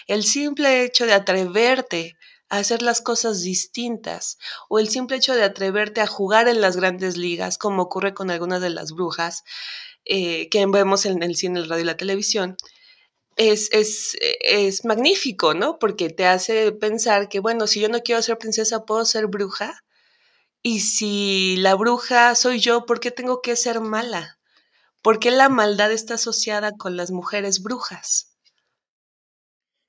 El 0.09 0.25
simple 0.25 0.83
hecho 0.83 1.07
de 1.07 1.13
atreverte 1.13 2.17
a 2.49 2.59
hacer 2.59 2.83
las 2.83 3.01
cosas 3.01 3.43
distintas 3.43 4.39
o 4.69 4.79
el 4.79 4.89
simple 4.89 5.17
hecho 5.17 5.35
de 5.35 5.45
atreverte 5.45 6.01
a 6.01 6.07
jugar 6.07 6.49
en 6.49 6.61
las 6.61 6.77
grandes 6.77 7.17
ligas, 7.17 7.59
como 7.59 7.83
ocurre 7.83 8.15
con 8.15 8.31
algunas 8.31 8.61
de 8.61 8.71
las 8.71 8.93
brujas 8.93 9.45
eh, 10.05 10.49
que 10.49 10.65
vemos 10.67 11.07
en 11.07 11.23
el 11.23 11.37
cine, 11.37 11.61
el 11.61 11.69
radio 11.69 11.83
y 11.83 11.87
la 11.87 11.97
televisión, 11.97 12.57
es, 13.37 13.69
es, 13.73 14.17
es, 14.41 14.85
magnífico, 14.85 15.55
¿no? 15.55 15.79
Porque 15.79 16.11
te 16.11 16.27
hace 16.27 16.73
pensar 16.73 17.29
que, 17.29 17.41
bueno, 17.41 17.67
si 17.67 17.81
yo 17.81 17.89
no 17.89 18.01
quiero 18.01 18.21
ser 18.23 18.37
princesa, 18.39 18.85
puedo 18.85 19.05
ser 19.05 19.29
bruja. 19.29 19.85
Y 20.63 20.81
si 20.81 21.57
la 21.59 21.75
bruja 21.77 22.35
soy 22.35 22.59
yo, 22.59 22.85
¿por 22.85 23.01
qué 23.01 23.11
tengo 23.13 23.41
que 23.43 23.55
ser 23.55 23.81
mala? 23.81 24.39
¿Por 25.03 25.21
qué 25.21 25.31
la 25.31 25.49
maldad 25.49 25.93
está 25.93 26.15
asociada 26.15 26.73
con 26.73 26.97
las 26.97 27.11
mujeres 27.13 27.63
brujas? 27.63 28.28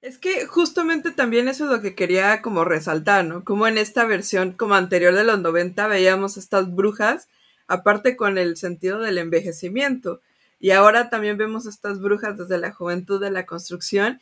Es 0.02 0.18
que 0.18 0.46
justamente 0.46 1.12
también 1.12 1.50
eso 1.50 1.66
es 1.66 1.72
lo 1.72 1.82
que 1.82 1.94
quería 1.94 2.42
como 2.42 2.64
resaltar, 2.64 3.26
¿no? 3.26 3.44
Como 3.44 3.68
en 3.68 3.78
esta 3.78 4.06
versión 4.06 4.54
como 4.54 4.76
anterior 4.76 5.14
de 5.14 5.26
los 5.26 5.40
90 5.40 5.88
veíamos 5.88 6.38
estas 6.38 6.74
brujas, 6.74 7.28
aparte 7.68 8.16
con 8.16 8.38
el 8.38 8.56
sentido 8.56 9.00
del 9.00 9.18
envejecimiento. 9.18 10.22
Y 10.58 10.72
ahora 10.72 11.10
también 11.10 11.38
vemos 11.38 11.66
estas 11.66 12.00
brujas 12.00 12.38
desde 12.38 12.58
la 12.58 12.72
juventud 12.72 13.20
de 13.20 13.32
la 13.32 13.46
construcción 13.46 14.22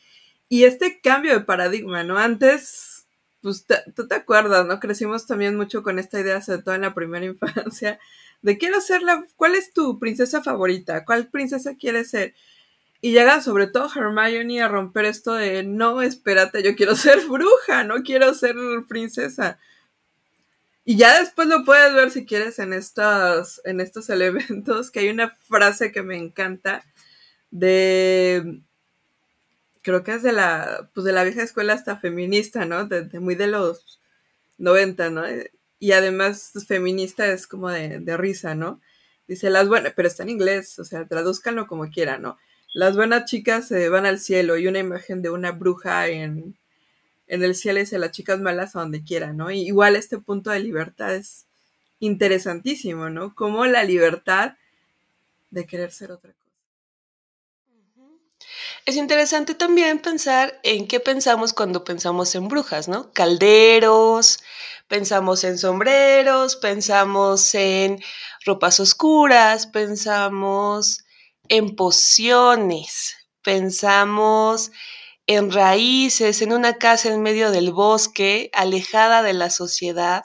y 0.49 0.63
este 0.63 0.99
cambio 0.99 1.33
de 1.33 1.41
paradigma, 1.45 2.03
¿no? 2.03 2.17
Antes, 2.17 3.07
pues 3.41 3.65
tú 3.95 4.07
te 4.07 4.15
acuerdas, 4.15 4.65
¿no? 4.65 4.79
Crecimos 4.79 5.27
también 5.27 5.55
mucho 5.55 5.83
con 5.83 5.99
esta 5.99 6.19
idea, 6.19 6.41
sobre 6.41 6.63
todo 6.63 6.73
en 6.75 6.81
la 6.81 6.95
primera 6.95 7.25
infancia, 7.27 7.99
de 8.41 8.57
quiero 8.57 8.81
ser 8.81 9.03
la, 9.03 9.25
¿cuál 9.35 9.53
es 9.55 9.73
tu 9.73 9.99
princesa 9.99 10.41
favorita? 10.41 11.05
¿Cuál 11.05 11.27
princesa 11.27 11.75
quieres 11.75 12.09
ser? 12.09 12.33
Y 13.01 13.11
llega 13.11 13.41
sobre 13.41 13.67
todo 13.67 13.89
Hermione 13.93 14.61
a 14.61 14.67
romper 14.67 15.05
esto 15.05 15.33
de, 15.33 15.63
no, 15.63 16.01
espérate, 16.01 16.63
yo 16.63 16.75
quiero 16.75 16.95
ser 16.95 17.25
bruja, 17.27 17.83
no 17.83 18.03
quiero 18.03 18.33
ser 18.33 18.55
princesa. 18.87 19.59
Y 20.83 20.97
ya 20.97 21.19
después 21.19 21.47
lo 21.49 21.65
puedes 21.65 21.93
ver 21.93 22.11
si 22.11 22.25
quieres 22.25 22.59
en 22.59 22.73
estos, 22.73 23.61
en 23.65 23.81
estos 23.81 24.09
elementos, 24.11 24.89
que 24.89 25.01
hay 25.01 25.09
una 25.09 25.35
frase 25.47 25.91
que 25.91 26.01
me 26.01 26.17
encanta 26.17 26.83
de, 27.51 28.61
creo 29.81 30.03
que 30.03 30.13
es 30.13 30.23
de 30.23 30.31
la, 30.31 30.89
pues 30.93 31.05
de 31.05 31.13
la 31.13 31.23
vieja 31.23 31.43
escuela 31.43 31.73
hasta 31.73 31.97
feminista, 31.97 32.65
¿no? 32.65 32.85
De, 32.85 33.19
muy 33.19 33.35
de 33.35 33.47
los 33.47 33.99
90, 34.57 35.09
¿no? 35.11 35.23
Y 35.79 35.91
además 35.91 36.53
feminista 36.67 37.27
es 37.27 37.47
como 37.47 37.69
de, 37.69 37.99
de 37.99 38.17
risa, 38.17 38.55
¿no? 38.55 38.81
Dice 39.27 39.49
las 39.49 39.67
buenas, 39.67 39.93
pero 39.95 40.07
está 40.07 40.23
en 40.23 40.29
inglés, 40.29 40.79
o 40.79 40.85
sea, 40.85 41.05
tradúzcanlo 41.05 41.67
como 41.67 41.89
quieran, 41.89 42.21
¿no? 42.21 42.37
Las 42.73 42.95
buenas 42.95 43.25
chicas 43.25 43.67
se 43.67 43.89
van 43.89 44.05
al 44.05 44.19
cielo 44.19 44.57
y 44.57 44.67
una 44.67 44.79
imagen 44.79 45.21
de 45.21 45.29
una 45.29 45.51
bruja 45.51 46.07
en, 46.07 46.57
el 47.27 47.55
cielo 47.55 47.79
dice 47.79 47.97
las 47.97 48.11
chicas 48.11 48.39
malas 48.39 48.75
a 48.75 48.79
donde 48.79 49.03
quieran, 49.03 49.37
¿no? 49.37 49.51
Igual 49.51 49.95
este 49.95 50.17
punto 50.17 50.49
de 50.49 50.59
libertad 50.59 51.15
es 51.15 51.45
interesantísimo, 51.99 53.09
¿no? 53.09 53.33
Como 53.35 53.65
la 53.65 53.83
libertad 53.83 54.55
de 55.49 55.65
querer 55.65 55.91
ser 55.91 56.11
otra 56.11 56.33
cosa. 56.33 56.47
Es 58.85 58.95
interesante 58.95 59.55
también 59.55 59.99
pensar 59.99 60.59
en 60.63 60.87
qué 60.87 60.99
pensamos 60.99 61.53
cuando 61.53 61.83
pensamos 61.83 62.35
en 62.35 62.47
brujas, 62.47 62.87
¿no? 62.87 63.11
Calderos, 63.11 64.39
pensamos 64.87 65.43
en 65.43 65.57
sombreros, 65.57 66.55
pensamos 66.55 67.53
en 67.55 68.01
ropas 68.45 68.79
oscuras, 68.79 69.67
pensamos 69.67 71.03
en 71.49 71.75
pociones, 71.75 73.15
pensamos 73.43 74.71
en 75.27 75.51
raíces, 75.51 76.41
en 76.41 76.53
una 76.53 76.77
casa 76.77 77.09
en 77.13 77.21
medio 77.21 77.51
del 77.51 77.71
bosque, 77.71 78.49
alejada 78.53 79.21
de 79.21 79.33
la 79.33 79.49
sociedad, 79.49 80.23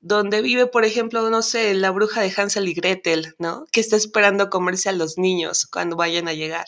donde 0.00 0.42
vive, 0.42 0.66
por 0.66 0.84
ejemplo, 0.84 1.28
no 1.30 1.42
sé, 1.42 1.74
la 1.74 1.90
bruja 1.90 2.20
de 2.20 2.32
Hansel 2.36 2.68
y 2.68 2.74
Gretel, 2.74 3.34
¿no? 3.38 3.66
Que 3.72 3.80
está 3.80 3.96
esperando 3.96 4.50
comerse 4.50 4.88
a 4.88 4.92
los 4.92 5.18
niños 5.18 5.66
cuando 5.66 5.96
vayan 5.96 6.28
a 6.28 6.34
llegar. 6.34 6.66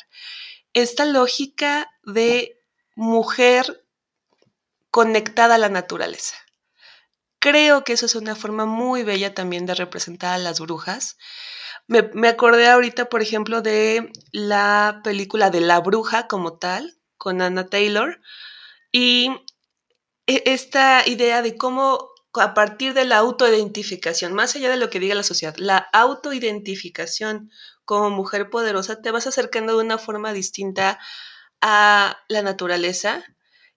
Esta 0.73 1.05
lógica 1.05 1.91
de 2.05 2.61
mujer 2.95 3.85
conectada 4.91 5.57
a 5.57 5.59
la 5.59 5.69
naturaleza. 5.69 6.37
Creo 7.41 7.85
que 7.85 7.95
eso 7.95 8.05
es 8.07 8.15
una 8.15 8.37
forma 8.37 8.67
muy 8.67 9.03
bella 9.03 9.35
también 9.35 9.65
de 9.65 9.75
representar 9.75 10.35
a 10.35 10.39
las 10.39 10.61
brujas. 10.61 11.17
Me, 11.89 12.29
acordé 12.29 12.69
ahorita, 12.69 13.09
por 13.09 13.23
ejemplo, 13.23 13.63
de 13.63 14.13
la 14.31 15.01
película 15.03 15.51
de 15.51 15.63
La 15.63 15.81
Bruja 15.81 16.29
como 16.29 16.59
tal, 16.59 16.99
con 17.17 17.41
Anna 17.43 17.67
Taylor, 17.67 18.21
y 18.93 19.31
e, 20.27 20.43
esta 20.47 21.03
idea 21.09 21.43
de 21.43 21.57
cómo 21.57 22.11
a 22.35 22.55
partir 22.55 22.95
de 22.95 23.07
la 23.07 23.17
autoidentificación, 23.17 24.35
más 24.35 24.55
allá 24.55 24.71
de 24.71 24.77
lo 24.77 24.91
que 24.91 25.01
diga 25.01 25.15
la 25.15 25.23
sociedad, 25.23 25.57
la 25.57 25.79
autoidentificación 25.79 27.51
como 27.85 28.11
mujer 28.11 28.51
poderosa, 28.51 29.01
te 29.03 29.11
vas 29.11 29.27
acercando 29.27 29.77
de 29.77 29.85
una 29.85 29.99
forma 29.99 30.33
distinta 30.33 30.99
a 31.61 32.19
la 32.29 32.43
naturaleza 32.43 33.25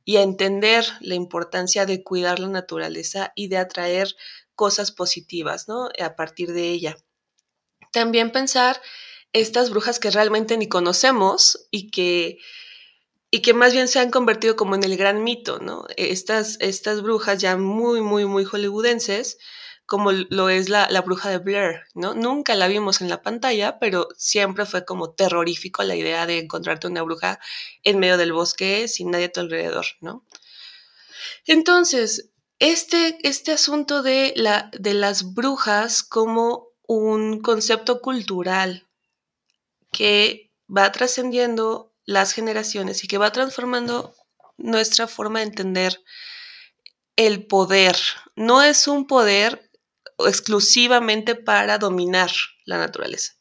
y 0.05 0.17
a 0.17 0.21
entender 0.21 0.85
la 0.99 1.15
importancia 1.15 1.85
de 1.85 2.03
cuidar 2.03 2.39
la 2.39 2.49
naturaleza 2.49 3.31
y 3.35 3.47
de 3.47 3.57
atraer 3.57 4.15
cosas 4.55 4.91
positivas, 4.91 5.67
¿no? 5.67 5.89
A 5.99 6.15
partir 6.15 6.53
de 6.53 6.69
ella. 6.69 6.97
También 7.91 8.31
pensar 8.31 8.81
estas 9.33 9.69
brujas 9.69 9.99
que 9.99 10.11
realmente 10.11 10.57
ni 10.57 10.67
conocemos 10.67 11.67
y 11.71 11.89
que, 11.89 12.37
y 13.31 13.41
que 13.41 13.53
más 13.53 13.73
bien 13.73 13.87
se 13.87 13.99
han 13.99 14.11
convertido 14.11 14.55
como 14.55 14.75
en 14.75 14.83
el 14.83 14.97
gran 14.97 15.23
mito, 15.23 15.59
¿no? 15.59 15.85
Estas, 15.97 16.57
estas 16.59 17.01
brujas 17.01 17.39
ya 17.41 17.57
muy, 17.57 18.01
muy, 18.01 18.25
muy 18.25 18.45
hollywoodenses, 18.45 19.37
como 19.85 20.11
lo 20.11 20.49
es 20.49 20.69
la, 20.69 20.87
la, 20.89 21.01
bruja 21.01 21.29
de 21.29 21.39
Blair, 21.39 21.81
¿no? 21.93 22.13
Nunca 22.13 22.55
la 22.55 22.67
vimos 22.67 23.01
en 23.01 23.09
la 23.09 23.21
pantalla, 23.21 23.79
pero 23.79 24.07
siempre 24.17 24.65
fue 24.65 24.85
como 24.85 25.11
terrorífico 25.11 25.83
la 25.83 25.95
idea 25.95 26.25
de 26.25 26.39
encontrarte 26.39 26.87
una 26.87 27.01
bruja 27.01 27.39
en 27.83 27.99
medio 27.99 28.17
del 28.17 28.33
bosque 28.33 28.87
sin 28.87 29.11
nadie 29.11 29.25
a 29.25 29.31
tu 29.31 29.41
alrededor, 29.41 29.85
¿no? 30.01 30.25
Entonces, 31.45 32.29
este, 32.59 33.17
este 33.27 33.51
asunto 33.51 34.03
de, 34.03 34.33
la, 34.35 34.69
de 34.71 34.93
las 34.93 35.33
brujas 35.33 36.03
como 36.03 36.69
un 36.87 37.41
concepto 37.41 38.01
cultural 38.01 38.87
que 39.91 40.51
va 40.75 40.91
trascendiendo 40.91 41.93
las 42.05 42.33
generaciones 42.33 43.03
y 43.03 43.07
que 43.07 43.17
va 43.17 43.31
transformando 43.31 44.15
nuestra 44.57 45.07
forma 45.07 45.39
de 45.39 45.45
entender 45.45 46.03
el 47.15 47.45
poder. 47.45 47.97
No 48.35 48.61
es 48.63 48.87
un 48.87 49.07
poder 49.07 49.69
exclusivamente 50.19 51.35
para 51.35 51.77
dominar 51.77 52.31
la 52.65 52.77
naturaleza, 52.77 53.33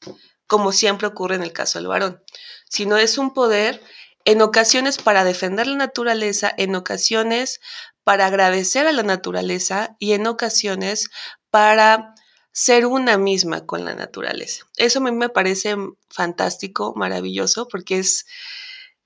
como 0.47 0.73
siempre 0.73 1.07
ocurre 1.07 1.37
en 1.37 1.43
el 1.43 1.53
caso 1.53 1.79
del 1.79 1.89
varón, 1.89 2.23
sino 2.69 2.97
es 2.97 3.19
un 3.19 3.35
poder 3.35 3.83
en 4.25 4.43
ocasiones 4.43 4.99
para 4.99 5.25
defender 5.25 5.67
la 5.67 5.77
naturaleza, 5.77 6.53
en 6.57 6.75
ocasiones 6.75 7.61
para 8.05 8.27
agradecer 8.27 8.87
a 8.87 8.93
la 8.93 9.03
naturaleza 9.03 9.97
y 9.99 10.13
en 10.13 10.27
ocasiones 10.27 11.11
para 11.51 12.15
ser 12.53 12.87
una 12.87 13.17
misma 13.17 13.67
con 13.67 13.85
la 13.85 13.95
naturaleza. 13.95 14.67
Eso 14.77 14.99
a 14.99 15.03
mí 15.03 15.13
me 15.13 15.29
parece 15.29 15.77
fantástico, 16.11 16.93
maravilloso, 16.97 17.67
porque 17.69 17.99
es, 17.99 18.27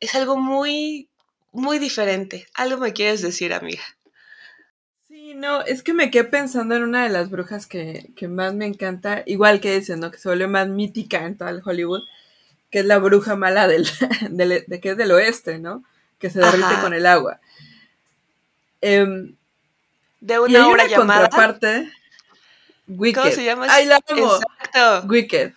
es 0.00 0.14
algo 0.14 0.36
muy, 0.36 1.10
muy 1.52 1.78
diferente. 1.78 2.46
¿Algo 2.54 2.78
me 2.78 2.92
quieres 2.92 3.22
decir, 3.22 3.52
amiga? 3.52 3.82
Sí, 5.26 5.34
no, 5.34 5.60
es 5.62 5.82
que 5.82 5.92
me 5.92 6.12
quedé 6.12 6.22
pensando 6.22 6.76
en 6.76 6.84
una 6.84 7.02
de 7.02 7.08
las 7.08 7.30
brujas 7.30 7.66
que, 7.66 8.12
más 8.28 8.54
me 8.54 8.64
encanta, 8.64 9.24
igual 9.26 9.58
que 9.58 9.74
ese, 9.74 9.96
¿no? 9.96 10.12
Que 10.12 10.18
se 10.18 10.28
vuelve 10.28 10.46
más 10.46 10.68
mítica 10.68 11.26
en 11.26 11.36
todo 11.36 11.48
el 11.48 11.62
Hollywood, 11.64 12.02
que 12.70 12.78
es 12.78 12.84
la 12.84 12.98
bruja 12.98 13.34
mala 13.34 13.66
del, 13.68 13.88
de 14.30 14.80
que 14.80 14.90
es 14.90 14.96
del 14.96 15.10
oeste, 15.10 15.58
¿no? 15.58 15.82
Que 16.20 16.30
se 16.30 16.38
derrite 16.38 16.80
con 16.80 16.94
el 16.94 17.06
agua. 17.06 17.40
Em, 18.80 19.34
de 20.20 20.38
una 20.38 20.68
obra 20.68 20.86
llamada. 20.86 21.28
Wicked. 22.86 23.20
¿Cómo 23.20 23.34
se 23.34 23.44
llama? 23.44 23.66
¡Ay, 23.68 23.86
la 23.86 23.98
amo! 24.08 24.36
Exacto. 24.36 25.08
Wicked. 25.08 25.54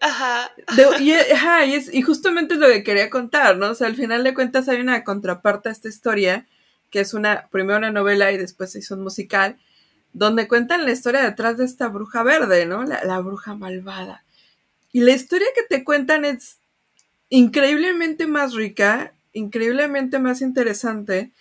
Ajá. 0.00 0.50
y, 0.98 1.12
ajá 1.12 1.64
y, 1.64 1.74
es, 1.74 1.94
y, 1.94 2.02
justamente 2.02 2.54
es 2.54 2.60
lo 2.60 2.66
que 2.66 2.82
quería 2.82 3.08
contar, 3.08 3.56
¿no? 3.56 3.70
O 3.70 3.74
sea, 3.76 3.86
al 3.86 3.94
final 3.94 4.24
de 4.24 4.34
cuentas 4.34 4.68
hay 4.68 4.80
una 4.80 5.04
contraparte 5.04 5.68
a 5.68 5.72
esta 5.72 5.88
historia, 5.88 6.48
que 6.90 7.00
es 7.00 7.14
una, 7.14 7.48
primero 7.50 7.78
una 7.78 7.90
novela 7.90 8.32
y 8.32 8.36
después 8.36 8.72
se 8.72 8.78
hizo 8.78 8.94
un 8.94 9.02
musical, 9.02 9.58
donde 10.12 10.48
cuentan 10.48 10.84
la 10.84 10.92
historia 10.92 11.22
detrás 11.22 11.58
de 11.58 11.64
esta 11.64 11.88
bruja 11.88 12.22
verde, 12.22 12.66
¿no? 12.66 12.84
La, 12.84 13.20
bruja 13.20 13.54
malvada. 13.54 14.24
Y 14.92 15.00
la 15.00 15.12
historia 15.12 15.46
que 15.54 15.62
te 15.62 15.84
cuentan 15.84 16.24
es 16.24 16.58
increíblemente 17.28 18.26
más 18.26 18.54
rica, 18.54 19.12
increíblemente 19.32 20.18
más 20.18 20.40
interesante, 20.40 21.32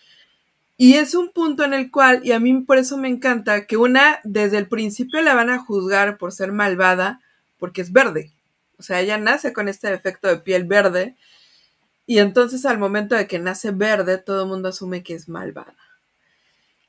y 0.77 0.95
es 0.95 1.15
un 1.15 1.31
punto 1.31 1.63
en 1.63 1.73
el 1.73 1.89
cual, 1.89 2.19
y 2.25 2.34
a 2.34 2.39
mí 2.39 2.53
por 2.62 2.77
eso 2.77 2.97
me 2.97 3.08
encanta, 3.08 3.65
que 3.65 3.77
una 3.77 4.19
desde 4.25 4.58
el 4.58 4.67
principio 4.67 5.21
la 5.21 5.34
van 5.34 5.49
a 5.49 5.60
juzgar 5.60 6.17
por 6.17 6.34
ser 6.34 6.51
malvada 6.51 7.21
porque 7.58 7.81
es 7.81 7.93
verde. 7.93 8.34
O 8.77 8.84
sea, 8.84 8.99
ella 8.99 9.17
nace 9.17 9.53
con 9.53 9.69
este 9.69 9.89
defecto 9.89 10.27
de 10.27 10.38
piel 10.38 10.65
verde 10.65 11.15
y 12.07 12.19
entonces 12.19 12.65
al 12.65 12.77
momento 12.77 13.15
de 13.15 13.27
que 13.27 13.39
nace 13.39 13.71
verde 13.71 14.17
todo 14.17 14.43
el 14.43 14.49
mundo 14.49 14.69
asume 14.69 15.03
que 15.03 15.15
es 15.15 15.27
malvada. 15.27 15.75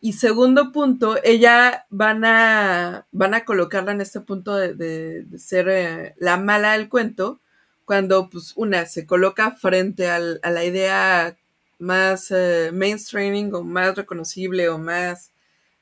Y 0.00 0.12
segundo 0.12 0.72
punto, 0.72 1.16
ella 1.24 1.86
van 1.90 2.24
a, 2.24 3.06
van 3.12 3.34
a 3.34 3.44
colocarla 3.44 3.92
en 3.92 4.02
este 4.02 4.20
punto 4.20 4.54
de, 4.54 5.26
ser 5.38 5.68
eh, 5.68 6.14
la 6.18 6.36
mala 6.36 6.72
del 6.72 6.88
cuento, 6.88 7.40
cuando 7.84 8.28
pues 8.28 8.52
una 8.56 8.84
se 8.86 9.06
coloca 9.06 9.52
frente 9.52 10.10
a 10.10 10.18
la 10.18 10.64
idea 10.64 11.36
más 11.78 12.30
eh, 12.30 12.70
mainstreaming 12.72 13.54
o 13.54 13.62
más 13.62 13.96
reconocible 13.96 14.68
o 14.68 14.78
más 14.78 15.30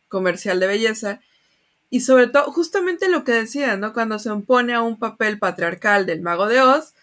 comercial 0.09 0.61
de 0.61 0.69
belleza. 0.69 1.21
Y 1.91 2.01
sobre 2.01 2.29
todo, 2.29 2.45
justamente 2.53 3.09
lo 3.09 3.25
que 3.25 3.33
decía, 3.33 3.77
¿no? 3.77 3.93
Cuando 3.93 4.19
se 4.19 4.31
opone 4.31 4.75
a 4.75 4.83
un 4.83 4.99
papel 4.99 5.39
patriarcal 5.39 6.07
del 6.07 6.23
mago 6.23 6.47
de 6.47 6.61
Oz 6.61 6.95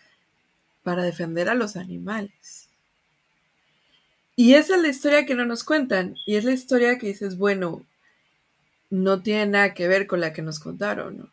para 0.84 1.04
defender 1.04 1.50
a 1.50 1.56
los 1.56 1.76
animales. 1.76 2.70
Y 4.36 4.56
esa 4.56 4.76
es 4.76 4.82
la 4.82 4.88
historia 4.88 5.26
que 5.26 5.36
no 5.36 5.46
nos 5.46 5.64
cuentan. 5.64 6.16
Y 6.26 6.36
es 6.36 6.44
la 6.44 6.54
historia 6.54 6.98
que 6.98 7.08
dices, 7.08 7.38
bueno, 7.38 7.86
no 8.90 9.22
tiene 9.22 9.48
nada 9.48 9.74
que 9.74 9.88
ver 9.88 10.08
con 10.08 10.20
la 10.20 10.34
que 10.34 10.42
nos 10.42 10.60
contaron. 10.60 11.32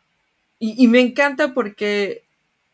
Y, 0.59 0.87
me 0.89 0.99
encanta 0.99 1.53
porque 1.53 2.23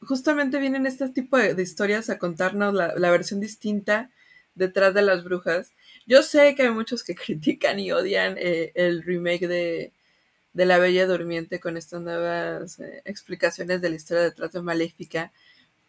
justamente 0.02 0.60
vienen 0.60 0.88
este 0.88 1.08
tipo 1.10 1.38
de, 1.38 1.62
historias 1.62 2.10
a 2.10 2.18
contarnos 2.18 2.74
la, 2.74 3.12
versión 3.12 3.40
distinta 3.40 4.10
detrás 4.56 4.94
de 4.94 5.04
las 5.04 5.24
brujas. 5.24 5.72
Yo 6.08 6.24
sé 6.24 6.56
que 6.56 6.64
hay 6.64 6.72
muchos 6.72 7.04
que 7.04 7.16
critican 7.26 7.80
y 7.80 7.92
odian 7.92 8.36
eh, 8.40 8.72
el 8.76 9.04
remake 9.04 9.48
de, 9.48 9.92
La 10.54 10.80
Bella 10.80 11.06
Durmiente 11.06 11.60
con 11.60 11.78
estas 11.78 12.02
nuevas 12.02 12.80
eh, 12.80 13.02
explicaciones 13.06 13.82
de 13.82 13.90
la 13.90 13.96
historia 13.96 14.24
detrás 14.24 14.52
de 14.52 14.62
Maléfica. 14.62 15.32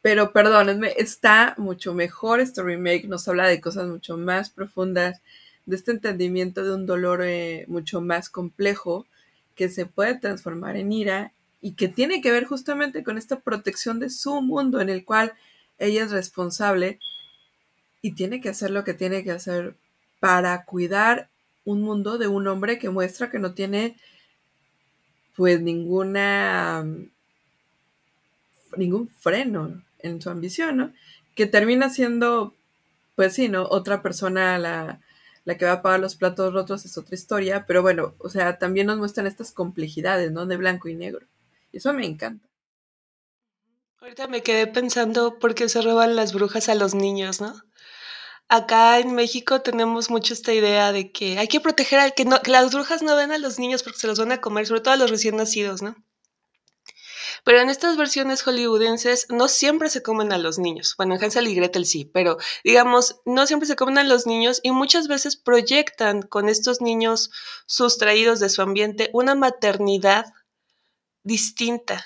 Pero 0.07 0.33
perdónenme, 0.33 0.95
está 0.99 1.57
mucho 1.59 1.93
mejor 1.93 2.39
este 2.39 2.63
remake, 2.63 3.09
nos 3.09 3.27
habla 3.27 3.49
de 3.49 3.61
cosas 3.61 3.89
mucho 3.89 4.17
más 4.17 4.51
profundas, 4.51 5.21
de 5.65 5.75
este 5.75 5.91
entendimiento 5.91 6.63
de 6.63 6.73
un 6.73 6.87
dolor 6.87 7.23
eh, 7.25 7.65
mucho 7.67 8.01
más 8.01 8.31
complejo 8.31 9.05
que 9.57 9.69
se 9.69 9.85
puede 9.85 10.17
transformar 10.17 10.77
en 10.77 10.93
ira 10.93 11.33
y 11.61 11.73
que 11.73 11.89
tiene 11.89 12.21
que 12.21 12.31
ver 12.31 12.45
justamente 12.45 13.03
con 13.03 13.19
esta 13.19 13.41
protección 13.41 13.99
de 13.99 14.09
su 14.09 14.41
mundo 14.43 14.81
en 14.81 14.91
el 14.91 15.05
cual 15.05 15.33
ella 15.77 16.05
es 16.05 16.13
responsable 16.13 17.01
y 18.01 18.13
tiene 18.13 18.41
que 18.41 18.51
hacer 18.51 18.71
lo 18.71 18.85
que 18.85 18.95
tiene 18.95 19.25
que 19.25 19.33
hacer 19.33 19.75
para 20.21 20.65
cuidar 20.67 21.31
un 21.65 21.83
mundo 21.83 22.17
de 22.17 22.29
un 22.29 22.47
hombre 22.47 22.79
que 22.79 22.91
muestra 22.91 23.29
que 23.29 23.41
no 23.41 23.55
tiene 23.55 23.97
pues 25.35 25.61
ninguna 25.61 26.87
ningún 28.77 29.09
freno 29.09 29.85
en 30.01 30.21
su 30.21 30.31
ambición, 30.31 30.77
¿no? 30.77 30.93
Que 31.35 31.47
termina 31.47 31.91
siendo 31.91 32.55
pues 33.17 33.33
sí, 33.35 33.49
¿no? 33.49 33.65
Otra 33.65 34.03
persona 34.03 34.59
la, 34.59 35.01
la 35.45 35.57
que 35.57 35.65
va 35.65 35.73
a 35.73 35.83
pagar 35.83 35.99
los 36.01 36.15
platos 36.15 36.53
rotos 36.53 36.85
es 36.85 36.97
otra 36.97 37.17
historia, 37.17 37.67
pero 37.67 37.83
bueno, 37.83 38.15
o 38.19 38.29
sea, 38.29 38.59
también 38.59 38.87
nos 38.87 38.99
muestran 38.99 39.27
estas 39.27 39.51
complejidades, 39.53 40.31
¿no? 40.31 40.47
De 40.47 40.57
blanco 40.57 40.89
y 40.89 40.95
negro. 40.95 41.27
Eso 41.73 41.93
me 41.93 42.07
encanta. 42.07 42.47
Ahorita 44.01 44.29
me 44.29 44.43
quedé 44.43 44.67
pensando 44.67 45.39
por 45.39 45.55
qué 45.55 45.69
se 45.69 45.83
roban 45.83 46.15
las 46.15 46.33
brujas 46.33 46.69
a 46.69 46.75
los 46.75 46.95
niños, 46.95 47.41
¿no? 47.41 47.55
Acá 48.49 49.01
en 49.01 49.15
México 49.15 49.63
tenemos 49.63 50.11
mucho 50.11 50.33
esta 50.33 50.53
idea 50.53 50.93
de 50.93 51.11
que 51.11 51.39
hay 51.39 51.49
que 51.49 51.61
proteger 51.61 51.99
a 51.99 52.11
que, 52.11 52.25
no, 52.25 52.41
que 52.43 52.53
las 52.53 52.73
brujas 52.73 53.03
no 53.03 53.17
ven 53.17 53.33
a 53.33 53.39
los 53.39 53.59
niños 53.59 53.83
porque 53.83 53.99
se 53.99 54.07
los 54.07 54.19
van 54.19 54.31
a 54.31 54.41
comer, 54.41 54.67
sobre 54.67 54.83
todo 54.83 54.95
a 54.95 54.99
los 54.99 55.11
recién 55.11 55.37
nacidos, 55.37 55.83
¿no? 55.83 55.97
Pero 57.47 57.61
en 57.61 57.71
estas 57.71 57.97
versiones 57.97 58.43
hollywoodenses 58.43 59.29
no 59.31 59.47
siempre 59.47 59.89
se 59.89 60.03
comen 60.03 60.33
a 60.33 60.37
los 60.39 60.59
niños. 60.59 60.97
Bueno, 60.97 61.15
en 61.15 61.23
Hansel 61.23 61.47
y 61.47 61.55
Gretel 61.55 61.87
sí, 61.87 62.05
pero 62.05 62.39
digamos, 62.65 63.21
no 63.25 63.47
siempre 63.47 63.69
se 63.69 63.77
comen 63.77 63.99
a 63.99 64.03
los 64.03 64.27
niños 64.27 64.59
y 64.65 64.73
muchas 64.73 65.07
veces 65.07 65.37
proyectan 65.37 66.23
con 66.23 66.49
estos 66.49 66.81
niños 66.81 67.31
sustraídos 67.67 68.41
de 68.41 68.49
su 68.49 68.63
ambiente 68.63 69.11
una 69.13 69.37
maternidad 69.37 70.27
distinta, 71.23 72.05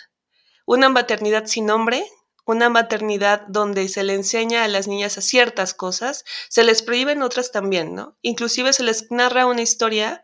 una 0.66 0.90
maternidad 0.90 1.46
sin 1.46 1.64
nombre, 1.64 2.04
una 2.44 2.68
maternidad 2.68 3.40
donde 3.48 3.88
se 3.88 4.02
le 4.02 4.12
enseña 4.12 4.64
a 4.64 4.68
las 4.68 4.88
niñas 4.88 5.16
a 5.16 5.22
ciertas 5.22 5.72
cosas, 5.72 6.26
se 6.50 6.64
les 6.64 6.82
prohíben 6.82 7.22
otras 7.22 7.50
también, 7.50 7.94
¿no? 7.94 8.14
Inclusive 8.20 8.74
se 8.74 8.82
les 8.82 9.10
narra 9.10 9.46
una 9.46 9.62
historia 9.62 10.22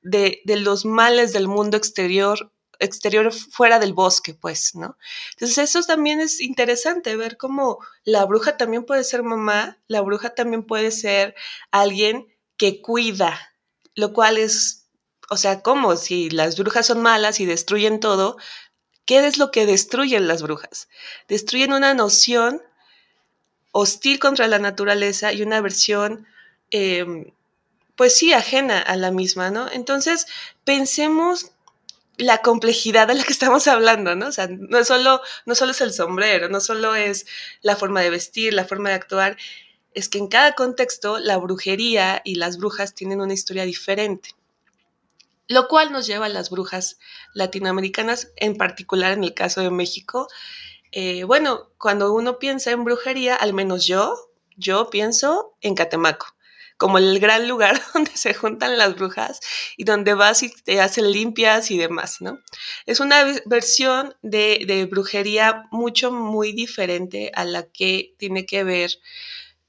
de, 0.00 0.40
de 0.46 0.56
los 0.56 0.86
males 0.86 1.34
del 1.34 1.48
mundo 1.48 1.76
exterior 1.76 2.53
exterior 2.84 3.32
fuera 3.32 3.78
del 3.78 3.92
bosque, 3.92 4.34
pues, 4.34 4.74
¿no? 4.74 4.96
Entonces 5.32 5.58
eso 5.58 5.82
también 5.82 6.20
es 6.20 6.40
interesante, 6.40 7.16
ver 7.16 7.36
cómo 7.36 7.78
la 8.04 8.24
bruja 8.24 8.56
también 8.56 8.84
puede 8.84 9.04
ser 9.04 9.22
mamá, 9.22 9.78
la 9.88 10.00
bruja 10.00 10.34
también 10.34 10.64
puede 10.64 10.90
ser 10.90 11.34
alguien 11.70 12.26
que 12.56 12.80
cuida, 12.80 13.54
lo 13.94 14.12
cual 14.12 14.38
es 14.38 14.84
o 15.30 15.36
sea, 15.36 15.62
¿cómo? 15.62 15.96
Si 15.96 16.30
las 16.30 16.56
brujas 16.58 16.86
son 16.86 17.02
malas 17.02 17.40
y 17.40 17.46
destruyen 17.46 18.00
todo, 18.00 18.36
¿qué 19.06 19.26
es 19.26 19.38
lo 19.38 19.50
que 19.50 19.66
destruyen 19.66 20.28
las 20.28 20.42
brujas? 20.42 20.88
Destruyen 21.28 21.72
una 21.72 21.94
noción 21.94 22.62
hostil 23.72 24.18
contra 24.18 24.46
la 24.46 24.58
naturaleza 24.58 25.32
y 25.32 25.42
una 25.42 25.60
versión, 25.60 26.26
em, 26.70 27.32
pues 27.96 28.16
sí, 28.16 28.32
ajena 28.32 28.78
a 28.80 28.96
la 28.96 29.10
misma, 29.10 29.50
¿no? 29.50 29.70
Entonces, 29.70 30.26
pensemos 30.64 31.52
la 32.16 32.38
complejidad 32.38 33.08
de 33.08 33.14
la 33.14 33.24
que 33.24 33.32
estamos 33.32 33.66
hablando, 33.68 34.14
¿no? 34.14 34.28
O 34.28 34.32
sea, 34.32 34.48
no 34.48 34.84
solo, 34.84 35.20
no 35.46 35.54
solo 35.54 35.72
es 35.72 35.80
el 35.80 35.92
sombrero, 35.92 36.48
no 36.48 36.60
solo 36.60 36.94
es 36.94 37.26
la 37.62 37.76
forma 37.76 38.00
de 38.00 38.10
vestir, 38.10 38.54
la 38.54 38.64
forma 38.64 38.90
de 38.90 38.96
actuar, 38.96 39.36
es 39.92 40.08
que 40.08 40.18
en 40.18 40.28
cada 40.28 40.52
contexto 40.52 41.18
la 41.18 41.36
brujería 41.38 42.20
y 42.24 42.36
las 42.36 42.58
brujas 42.58 42.94
tienen 42.94 43.20
una 43.20 43.34
historia 43.34 43.64
diferente 43.64 44.30
lo 45.48 45.68
cual 45.68 45.92
nos 45.92 46.06
lleva 46.06 46.26
a 46.26 46.30
las 46.30 46.50
brujas 46.50 46.98
latinoamericanas, 47.34 48.32
en 48.36 48.56
particular 48.56 49.12
en 49.12 49.24
el 49.24 49.34
caso 49.34 49.60
de 49.60 49.70
México. 49.70 50.28
Eh, 50.92 51.24
bueno, 51.24 51.70
cuando 51.78 52.12
uno 52.12 52.38
piensa 52.38 52.70
en 52.70 52.84
brujería, 52.84 53.36
al 53.36 53.52
menos 53.52 53.86
yo, 53.86 54.30
yo 54.56 54.90
pienso 54.90 55.54
en 55.60 55.74
Catemaco, 55.74 56.34
como 56.76 56.98
el 56.98 57.18
gran 57.20 57.48
lugar 57.48 57.80
donde 57.94 58.12
se 58.16 58.34
juntan 58.34 58.78
las 58.78 58.96
brujas 58.96 59.40
y 59.76 59.84
donde 59.84 60.14
vas 60.14 60.42
y 60.42 60.50
te 60.50 60.80
hacen 60.80 61.10
limpias 61.10 61.70
y 61.70 61.78
demás, 61.78 62.20
¿no? 62.20 62.38
Es 62.86 63.00
una 63.00 63.24
versión 63.46 64.14
de, 64.22 64.64
de 64.66 64.86
brujería 64.86 65.64
mucho, 65.70 66.10
muy 66.10 66.52
diferente 66.52 67.30
a 67.34 67.44
la 67.44 67.64
que 67.64 68.14
tiene 68.18 68.46
que 68.46 68.64
ver 68.64 68.90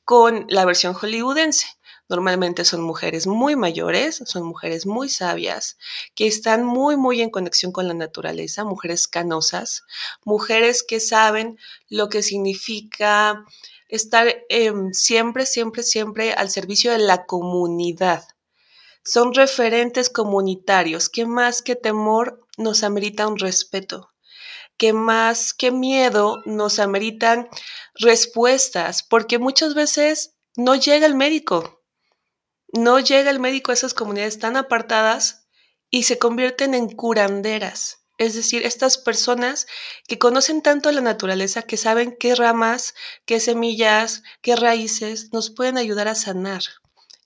con 0.04 0.46
la 0.50 0.66
versión 0.66 0.94
hollywoodense. 0.94 1.68
Normalmente 2.08 2.66
son 2.66 2.82
mujeres 2.82 3.26
muy 3.26 3.56
mayores, 3.56 4.22
son 4.26 4.44
mujeres 4.44 4.86
muy 4.86 5.10
sabias, 5.10 5.78
que 6.14 6.28
están 6.28 6.64
muy, 6.64 6.98
muy 6.98 7.22
en 7.22 7.32
conexión 7.32 7.72
con 7.72 7.88
la 7.88 7.96
naturaleza, 7.96 8.64
mujeres 8.64 9.08
canosas, 9.08 9.84
mujeres 10.24 10.84
que 10.84 11.00
saben 11.00 11.58
lo 11.90 12.10
que 12.10 12.22
significa 12.22 13.44
estar 13.96 14.28
em, 14.50 14.92
siempre, 14.94 15.46
siempre, 15.46 15.84
siempre 15.84 16.34
al 16.34 16.50
servicio 16.50 16.92
de 16.92 17.00
la 17.00 17.26
comunidad. 17.26 18.28
Son 19.04 19.34
referentes 19.34 20.10
comunitarios. 20.10 21.10
Que 21.10 21.26
más 21.26 21.62
que 21.62 21.76
temor 21.76 22.46
nos 22.58 22.84
amerita 22.84 23.28
un 23.28 23.38
respeto, 23.38 24.12
que 24.78 24.94
más 24.94 25.54
que 25.54 25.72
miedo 25.72 26.42
nos 26.46 26.80
ameritan 26.80 27.50
respuestas, 27.96 29.04
porque 29.04 29.40
muchas 29.40 29.74
veces 29.74 30.36
no 30.56 30.76
llega 30.76 31.06
el 31.06 31.16
médico, 31.16 31.84
no 32.72 33.00
llega 33.00 33.30
el 33.30 33.40
médico 33.40 33.72
a 33.72 33.74
esas 33.74 33.94
comunidades 33.94 34.40
tan 34.40 34.58
apartadas 34.58 35.48
y 35.90 36.04
se 36.04 36.18
convierten 36.18 36.74
en 36.74 36.90
curanderas. 36.90 38.05
Es 38.18 38.34
decir, 38.34 38.66
estas 38.66 38.98
personas 38.98 39.68
que 40.08 40.18
conocen 40.18 40.62
tanto 40.62 40.92
la 40.92 41.02
naturaleza, 41.02 41.64
que 41.64 41.78
saben 41.78 42.16
qué 42.18 42.36
ramas, 42.36 42.96
qué 43.26 43.40
semillas, 43.40 44.24
qué 44.42 44.56
raíces 44.56 45.34
nos 45.34 45.50
pueden 45.50 45.78
ayudar 45.78 46.08
a 46.08 46.16
sanar. 46.16 46.64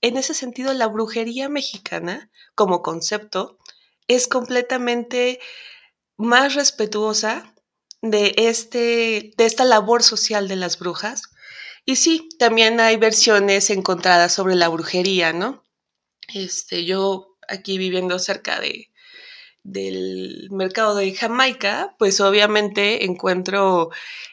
En 0.00 0.16
ese 0.16 0.34
sentido, 0.34 0.72
la 0.72 0.88
brujería 0.88 1.48
mexicana, 1.48 2.30
como 2.54 2.82
concepto, 2.82 3.58
es 4.08 4.26
completamente 4.26 5.40
más 6.16 6.54
respetuosa 6.54 7.54
de, 8.02 8.34
este, 8.36 9.32
de 9.36 9.46
esta 9.46 9.64
labor 9.64 10.02
social 10.02 10.48
de 10.48 10.56
las 10.56 10.78
brujas 10.78 11.22
y 11.84 11.96
sí, 11.96 12.28
también 12.38 12.80
hay 12.80 12.96
versiones 12.96 13.70
encontradas 13.70 14.32
sobre 14.32 14.54
la 14.54 14.68
brujería, 14.68 15.32
¿no? 15.32 15.64
Este, 16.32 16.84
yo 16.84 17.36
aquí 17.48 17.78
viviendo 17.78 18.18
cerca 18.18 18.60
de, 18.60 18.89
del 19.72 20.48
mercado 20.50 20.94
de 20.94 21.14
Jamaica, 21.14 21.94
pues 21.98 22.20
obviamente 22.20 23.04
encuentro 23.04 23.90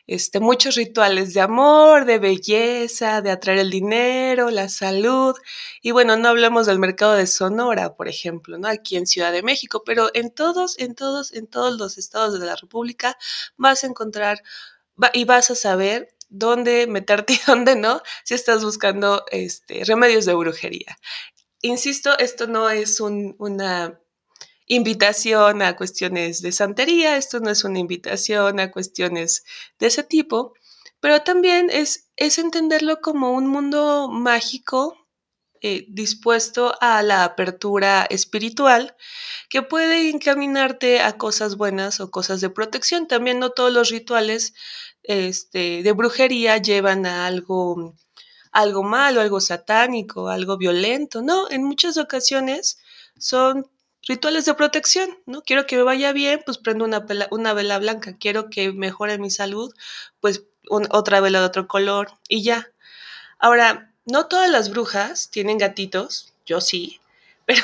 este, 0.08 0.40
muchos 0.40 0.76
rituales 0.76 1.34
de 1.34 1.42
amor, 1.42 2.06
de 2.06 2.20
belleza, 2.20 3.22
de 3.22 3.32
atraer 3.32 3.60
el 3.60 3.70
dinero, 3.70 4.50
la 4.50 4.70
salud. 4.70 5.36
Y 5.82 5.92
bueno, 5.92 6.18
no 6.18 6.30
hablemos 6.30 6.66
del 6.66 6.80
mercado 6.80 7.14
de 7.14 7.28
Sonora, 7.28 7.96
por 7.96 8.08
ejemplo, 8.08 8.58
¿no? 8.58 8.68
Aquí 8.68 8.98
en 8.98 9.06
Ciudad 9.06 9.32
de 9.32 9.44
México, 9.44 9.84
pero 9.86 10.10
en 10.14 10.32
todos, 10.32 10.80
en 10.80 10.96
todos, 10.96 11.34
en 11.34 11.48
todos 11.48 11.78
los 11.78 11.98
estados 11.98 12.40
de 12.40 12.46
la 12.46 12.56
República 12.56 13.18
vas 13.58 13.84
a 13.84 13.88
encontrar 13.88 14.42
y 15.14 15.26
vas 15.26 15.52
a 15.52 15.56
saber 15.56 16.10
dónde 16.30 16.88
meterte 16.88 17.34
y 17.34 17.40
dónde 17.48 17.76
no 17.76 18.02
si 18.24 18.34
estás 18.34 18.64
buscando 18.64 19.26
este, 19.32 19.84
remedios 19.86 20.26
de 20.26 20.34
brujería. 20.34 20.98
Insisto, 21.62 22.18
esto 22.20 22.48
no 22.48 22.70
es 22.70 23.00
una 23.00 24.00
invitación 24.68 25.62
a 25.62 25.76
cuestiones 25.76 26.42
de 26.42 26.52
santería, 26.52 27.18
esto 27.18 27.40
no 27.40 27.50
es 27.50 27.64
una 27.64 27.80
invitación 27.80 28.60
a 28.60 28.72
cuestiones 28.72 29.44
de 29.80 29.88
ese 29.88 30.04
tipo, 30.04 30.54
pero 31.00 31.22
también 31.22 31.70
es, 31.72 32.10
es 32.18 32.38
entenderlo 32.38 33.02
como 33.02 33.32
un 33.32 33.48
mundo 33.48 34.10
mágico 34.10 35.08
eh, 35.62 35.86
dispuesto 35.90 36.76
a 36.82 37.02
la 37.02 37.24
apertura 37.24 38.06
espiritual 38.10 38.96
que 39.50 39.64
puede 39.64 40.10
encaminarte 40.10 41.00
a 41.02 41.18
cosas 41.18 41.56
buenas 41.58 42.00
o 42.00 42.12
cosas 42.12 42.42
de 42.42 42.50
protección. 42.50 43.08
También 43.08 43.40
no 43.40 43.52
todos 43.52 43.74
los 43.74 43.90
rituales 43.90 44.54
este, 45.02 45.82
de 45.82 45.92
brujería 45.94 46.58
llevan 46.58 47.06
a 47.08 47.26
algo, 47.26 47.96
algo 48.52 48.84
malo, 48.84 49.22
algo 49.22 49.42
satánico, 49.42 50.30
algo 50.30 50.58
violento. 50.58 51.22
No, 51.24 51.50
en 51.50 51.64
muchas 51.64 51.98
ocasiones 51.98 52.78
son 53.18 53.68
rituales 54.08 54.46
de 54.46 54.54
protección, 54.54 55.10
¿no? 55.26 55.42
Quiero 55.42 55.66
que 55.66 55.76
me 55.76 55.84
vaya 55.84 56.14
bien, 56.14 56.42
pues 56.46 56.58
prendo 56.58 56.86
una, 56.86 57.06
una 57.30 57.54
vela 57.54 57.78
blanca. 57.78 58.16
Quiero 58.18 58.50
que 58.50 58.72
mejore 58.72 59.18
mi 59.18 59.30
salud, 59.30 59.74
pues 60.22 60.44
otra 60.70 61.20
vela 61.20 61.40
de 61.40 61.46
otro 61.46 61.68
color 61.68 62.12
y 62.28 62.44
ya. 62.44 62.72
Ahora, 63.38 63.94
no 64.06 64.28
todas 64.28 64.50
las 64.50 64.70
brujas 64.70 65.30
tienen 65.30 65.58
gatitos, 65.58 66.34
yo 66.46 66.62
sí, 66.62 67.00
pero 67.46 67.62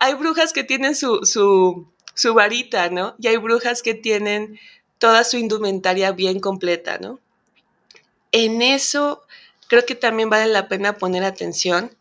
hay 0.00 0.14
brujas 0.14 0.52
que 0.52 0.64
tienen 0.64 0.94
su, 0.96 1.20
su, 1.24 1.86
su 2.14 2.34
varita, 2.34 2.88
¿no? 2.90 3.14
Y 3.18 3.28
hay 3.28 3.36
brujas 3.36 3.82
que 3.82 3.94
tienen 3.94 4.58
toda 4.98 5.24
su 5.24 5.36
indumentaria 5.36 6.12
bien 6.12 6.40
completa, 6.40 6.98
¿no? 6.98 7.20
En 8.32 8.62
eso 8.62 9.22
creo 9.68 9.84
que 9.86 9.94
también 9.94 10.30
vale 10.30 10.46
la 10.46 10.68
pena 10.68 10.98
poner 10.98 11.24
atención 11.24 11.96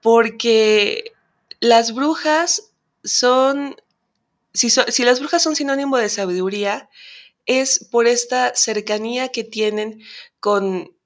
porque 0.00 1.15
las 1.68 1.92
brujas 1.92 2.72
son, 3.04 3.76
si, 4.52 4.70
las 5.04 5.20
brujas 5.20 5.42
son 5.42 5.56
sinónimo 5.56 5.96
de 5.96 6.08
sabiduría, 6.08 6.88
es 7.44 7.86
por 7.90 8.06
esta 8.06 8.54
cercanía 8.54 9.28
que 9.28 9.44
tienen 9.44 10.02
con, 10.40 10.96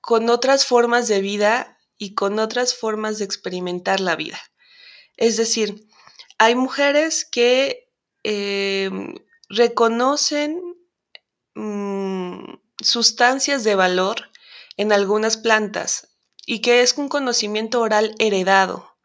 con 0.00 0.28
otras 0.28 0.66
formas 0.66 1.08
de 1.08 1.20
vida 1.20 1.78
y 1.96 2.14
con 2.14 2.38
otras 2.38 2.74
formas 2.74 3.18
de 3.18 3.24
experimentar 3.24 4.00
la 4.00 4.16
vida. 4.16 4.38
Es 5.16 5.36
decir, 5.36 5.86
hay 6.38 6.54
mujeres 6.54 7.24
que 7.24 7.90
em, 8.22 9.14
reconocen 9.48 10.60
mm, 11.54 12.54
sustancias 12.82 13.64
de 13.64 13.74
valor 13.74 14.30
en 14.76 14.92
algunas 14.92 15.36
plantas 15.36 16.08
y 16.46 16.60
que 16.60 16.82
es 16.82 16.96
un 16.96 17.08
conocimiento 17.08 17.80
oral 17.80 18.14
heredado, 18.18 18.97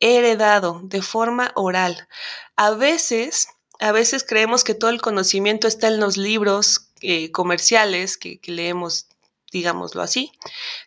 heredado 0.00 0.80
de 0.84 1.02
forma 1.02 1.52
oral. 1.54 2.08
A 2.56 2.70
veces, 2.70 3.48
a 3.80 3.92
veces 3.92 4.24
creemos 4.24 4.64
que 4.64 4.74
todo 4.74 4.90
el 4.90 5.00
conocimiento 5.00 5.68
está 5.68 5.88
en 5.88 6.00
los 6.00 6.16
libros 6.16 6.90
eh, 7.00 7.30
comerciales 7.30 8.16
que, 8.16 8.40
leemos 8.46 9.06
digámoslo 9.50 10.02
así, 10.02 10.32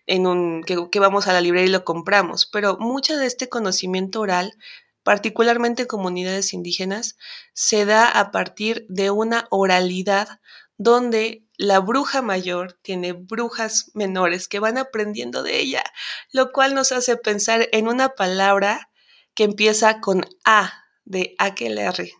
en 0.05 0.27
un, 0.27 0.63
que, 0.63 0.99
vamos 0.99 1.27
a 1.27 1.33
la 1.33 1.41
librería 1.41 1.69
y 1.69 1.71
lo 1.71 1.83
compramos, 1.83 2.45
pero 2.45 2.77
mucho 2.77 3.17
de 3.17 3.25
este 3.25 3.49
conocimiento 3.49 4.21
oral, 4.21 4.55
particularmente 5.01 5.83
en 5.83 5.87
comunidades 5.87 6.53
indígenas, 6.53 7.17
se 7.53 7.85
da 7.85 8.07
a 8.07 8.29
partir 8.29 8.85
de 8.87 9.09
una 9.09 9.47
oralidad 9.49 10.39
donde 10.77 11.43
la 11.57 11.79
bruja 11.79 12.21
mayor 12.21 12.77
tiene 12.83 13.13
brujas 13.13 13.91
menores 13.95 14.47
que 14.47 14.59
van 14.59 14.77
aprendiendo 14.77 15.41
de 15.41 15.59
ella, 15.59 15.83
lo 16.31 16.51
cual 16.51 16.75
nos 16.75 16.91
hace 16.91 17.17
pensar 17.17 17.67
en 17.71 17.87
una 17.87 18.09
palabra 18.09 18.90
que 19.35 19.43
empieza 19.43 20.01
con 20.01 20.25
A, 20.45 20.85
de 21.05 21.35
aquelarre. 21.37 22.13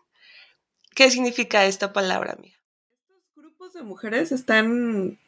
¿Qué 0.96 1.10
significa 1.10 1.66
esta 1.66 1.94
palabra, 1.94 2.34
amiga? 2.34 2.58
Estos 3.08 3.36
grupos 3.36 3.74
de 3.74 3.84
mujeres 3.84 4.32
están... 4.32 5.20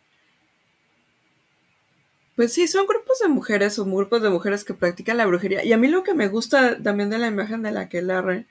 Pues 2.35 2.51
sí, 2.51 2.67
son 2.67 2.87
grupos 2.87 3.19
de 3.19 3.27
mujeres 3.27 3.77
o 3.77 3.85
grupos 3.85 4.21
de 4.21 4.29
mujeres 4.29 4.63
que 4.63 4.73
practican 4.73 5.17
la 5.17 5.25
brujería. 5.25 5.63
Y 5.63 5.71
a 5.71 5.77
mí 5.77 5.87
lo 5.87 6.03
que 6.03 6.15
me 6.15 6.27
gusta 6.27 6.81
también 6.81 7.11
de 7.11 7.19
la 7.19 7.27
imagen 7.27 7.61
de 7.61 7.71
la 7.71 7.81
aquelarre 7.81 8.47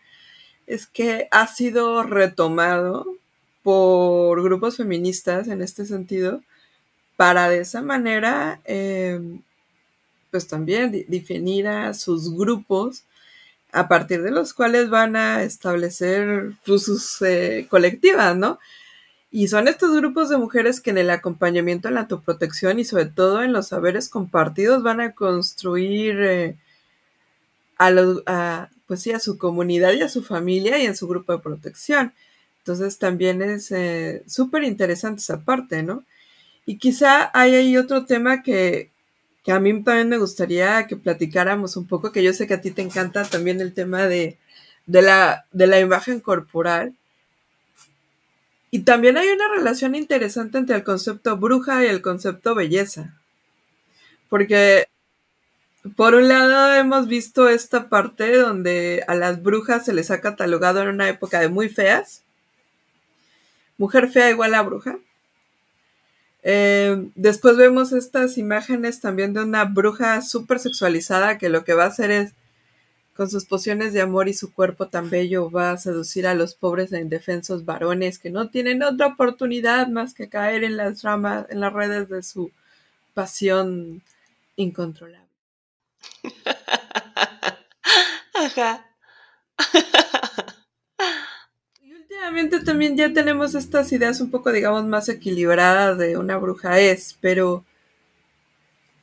es 0.66 0.86
que 0.86 1.26
ha 1.32 1.46
sido 1.48 2.04
retomado 2.04 3.06
por 3.62 4.42
grupos 4.42 4.76
feministas 4.76 5.48
en 5.48 5.62
este 5.62 5.84
sentido 5.84 6.42
para 7.16 7.48
de 7.48 7.60
esa 7.60 7.82
manera 7.82 8.60
em, 8.64 9.42
pues 10.30 10.48
también 10.48 10.90
definir 11.08 11.68
a 11.68 11.92
sus 11.94 12.36
grupos 12.36 13.04
a 13.72 13.88
partir 13.88 14.22
de 14.22 14.30
los 14.30 14.52
cuales 14.52 14.90
van 14.90 15.16
a 15.16 15.42
establecer 15.42 16.52
pues, 16.64 16.84
sus 16.84 17.22
eh, 17.22 17.66
colectivas, 17.70 18.36
¿no? 18.36 18.58
Y 19.30 19.48
son 19.48 19.66
estos 19.66 19.96
grupos 19.96 20.28
de 20.28 20.36
mujeres 20.36 20.82
que 20.82 20.90
en 20.90 20.98
el 20.98 21.08
acompañamiento 21.08 21.88
en 21.88 21.94
la 21.94 22.02
autoprotección 22.02 22.78
y 22.78 22.84
sobre 22.84 23.06
todo 23.06 23.42
en 23.42 23.54
los 23.54 23.68
saberes 23.68 24.10
compartidos 24.10 24.82
van 24.82 25.00
a 25.00 25.12
construir 25.12 26.20
eh, 26.20 26.56
a, 27.78 28.68
pues 28.86 29.00
sí, 29.00 29.10
a 29.12 29.18
su 29.18 29.38
comunidad 29.38 29.94
y 29.94 30.02
a 30.02 30.10
su 30.10 30.22
familia 30.22 30.78
y 30.78 30.84
en 30.84 30.94
su 30.94 31.08
grupo 31.08 31.32
de 31.32 31.38
protección. 31.38 32.12
Entonces 32.58 32.98
también 32.98 33.40
es 33.40 33.72
eh, 33.72 34.22
súper 34.26 34.64
interesante 34.64 35.20
esa 35.22 35.40
parte, 35.40 35.82
¿no? 35.82 36.04
Y 36.66 36.76
quizá 36.76 37.30
hay 37.32 37.54
ahí 37.54 37.76
otro 37.78 38.04
tema 38.04 38.42
que, 38.42 38.91
que 39.42 39.52
a 39.52 39.60
mí 39.60 39.82
también 39.82 40.08
me 40.08 40.18
gustaría 40.18 40.86
que 40.86 40.96
platicáramos 40.96 41.76
un 41.76 41.86
poco, 41.86 42.12
que 42.12 42.22
yo 42.22 42.32
sé 42.32 42.46
que 42.46 42.54
a 42.54 42.60
ti 42.60 42.70
te 42.70 42.82
encanta 42.82 43.24
también 43.24 43.60
el 43.60 43.74
tema 43.74 44.06
de, 44.06 44.38
la, 44.86 45.46
de 45.52 45.66
la 45.66 45.80
imagen 45.80 46.20
corporal. 46.20 46.94
Y 48.70 48.80
también 48.80 49.16
hay 49.18 49.28
una 49.28 49.48
relación 49.48 49.94
interesante 49.94 50.58
entre 50.58 50.76
el 50.76 50.84
concepto 50.84 51.36
bruja 51.36 51.84
y 51.84 51.88
el 51.88 52.02
concepto 52.02 52.54
belleza. 52.54 53.14
Porque 54.28 54.86
por 55.96 56.14
un 56.14 56.28
lado 56.28 56.74
hemos 56.74 57.08
visto 57.08 57.48
esta 57.48 57.88
parte 57.88 58.36
donde 58.36 59.04
a 59.08 59.14
las 59.16 59.42
brujas 59.42 59.84
se 59.84 59.92
les 59.92 60.10
ha 60.12 60.20
catalogado 60.20 60.80
en 60.80 60.88
una 60.88 61.08
época 61.08 61.40
de 61.40 61.48
muy 61.48 61.68
feas. 61.68 62.22
Mujer 63.76 64.08
fea 64.08 64.30
igual 64.30 64.54
a 64.54 64.62
bruja. 64.62 64.98
Eh, 66.42 67.08
después 67.14 67.56
vemos 67.56 67.92
estas 67.92 68.36
imágenes 68.36 69.00
también 69.00 69.32
de 69.32 69.44
una 69.44 69.64
bruja 69.64 70.22
súper 70.22 70.58
sexualizada 70.58 71.38
que 71.38 71.48
lo 71.48 71.64
que 71.64 71.74
va 71.74 71.84
a 71.84 71.88
hacer 71.88 72.10
es, 72.10 72.32
con 73.14 73.30
sus 73.30 73.44
pociones 73.44 73.92
de 73.92 74.00
amor 74.00 74.28
y 74.28 74.34
su 74.34 74.52
cuerpo 74.52 74.88
tan 74.88 75.10
bello, 75.10 75.50
va 75.50 75.72
a 75.72 75.78
seducir 75.78 76.26
a 76.26 76.34
los 76.34 76.54
pobres 76.54 76.92
e 76.92 77.00
indefensos 77.00 77.64
varones 77.64 78.18
que 78.18 78.30
no 78.30 78.48
tienen 78.48 78.82
otra 78.82 79.08
oportunidad 79.08 79.88
más 79.88 80.14
que 80.14 80.28
caer 80.28 80.64
en 80.64 80.76
las 80.76 81.02
ramas, 81.02 81.46
en 81.50 81.60
las 81.60 81.72
redes 81.72 82.08
de 82.08 82.22
su 82.22 82.50
pasión 83.14 84.02
incontrolable. 84.56 85.26
Ajá. 88.34 88.86
Obviamente 92.22 92.60
también 92.60 92.96
ya 92.96 93.12
tenemos 93.12 93.56
estas 93.56 93.90
ideas 93.90 94.20
un 94.20 94.30
poco, 94.30 94.52
digamos, 94.52 94.86
más 94.86 95.08
equilibradas 95.08 95.98
de 95.98 96.16
una 96.16 96.36
bruja 96.36 96.78
es, 96.78 97.18
pero 97.20 97.64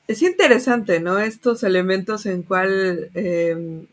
es 0.07 0.21
interesante, 0.21 1.01
¿no? 1.01 1.19
Estos 1.19 1.63
elementos 1.63 2.25
en 2.25 2.43
cual 2.43 3.11
em, 3.13 3.87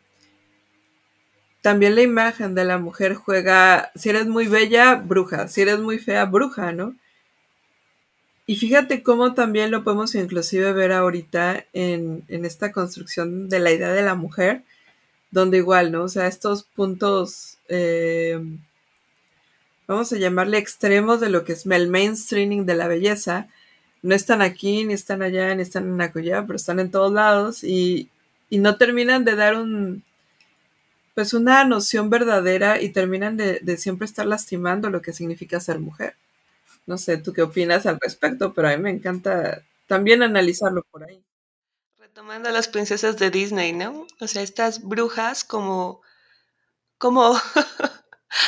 también 1.60 1.96
la 1.96 2.02
imagen 2.02 2.54
de 2.54 2.64
la 2.64 2.78
mujer 2.78 3.14
juega, 3.14 3.90
si 3.96 4.10
eres 4.10 4.28
muy 4.28 4.46
bella, 4.46 4.94
bruja, 4.94 5.48
si 5.48 5.62
eres 5.62 5.80
muy 5.80 5.98
fea, 5.98 6.24
bruja, 6.26 6.70
¿no? 6.70 6.94
Y 8.46 8.54
fíjate 8.54 9.02
cómo 9.02 9.34
también 9.34 9.72
lo 9.72 9.82
podemos 9.82 10.14
inclusive 10.14 10.72
ver 10.72 10.92
ahorita 10.92 11.66
en, 11.72 12.22
en 12.28 12.44
esta 12.44 12.70
construcción 12.70 13.48
de 13.48 13.58
la 13.58 13.72
idea 13.72 13.92
de 13.92 14.02
la 14.02 14.14
mujer, 14.14 14.62
donde 15.32 15.56
igual, 15.56 15.90
¿no? 15.90 16.04
O 16.04 16.08
sea, 16.08 16.28
estos 16.28 16.62
puntos... 16.62 17.58
Eh, 17.68 18.40
vamos 19.86 20.12
a 20.12 20.16
llamarle 20.16 20.58
extremos 20.58 21.20
de 21.20 21.28
lo 21.28 21.44
que 21.44 21.52
es 21.52 21.66
el 21.66 21.88
mainstreaming 21.88 22.66
de 22.66 22.74
la 22.74 22.88
belleza. 22.88 23.48
No 24.02 24.14
están 24.14 24.42
aquí, 24.42 24.84
ni 24.84 24.94
están 24.94 25.22
allá, 25.22 25.54
ni 25.54 25.62
están 25.62 25.88
en 25.88 26.00
Acuya, 26.00 26.44
pero 26.46 26.56
están 26.56 26.80
en 26.80 26.90
todos 26.90 27.12
lados 27.12 27.64
y, 27.64 28.10
no 28.50 28.76
terminan 28.76 29.24
de 29.24 29.36
dar 29.36 29.56
un, 29.56 30.04
pues 31.14 31.34
una 31.34 31.64
noción 31.64 32.10
verdadera 32.10 32.80
y 32.80 32.90
terminan 32.90 33.36
de, 33.36 33.60
de, 33.60 33.76
siempre 33.76 34.06
estar 34.06 34.26
lastimando 34.26 34.90
lo 34.90 35.02
que 35.02 35.12
significa 35.12 35.60
ser 35.60 35.80
mujer. 35.80 36.14
No 36.86 36.98
sé, 36.98 37.18
tú 37.18 37.32
qué 37.32 37.42
opinas 37.42 37.86
al 37.86 37.98
respecto, 38.00 38.54
pero 38.54 38.68
a 38.68 38.76
mí 38.76 38.82
me 38.82 38.90
encanta 38.90 39.62
también 39.86 40.22
analizarlo 40.22 40.84
por 40.90 41.04
ahí. 41.04 41.22
Retomando 41.98 42.48
a 42.48 42.52
las 42.52 42.68
princesas 42.68 43.16
de 43.18 43.30
Disney, 43.30 43.72
¿no? 43.72 44.06
O 44.20 44.28
sea, 44.28 44.42
estas 44.42 44.82
brujas 44.82 45.44
como, 45.44 46.00
como 46.98 47.34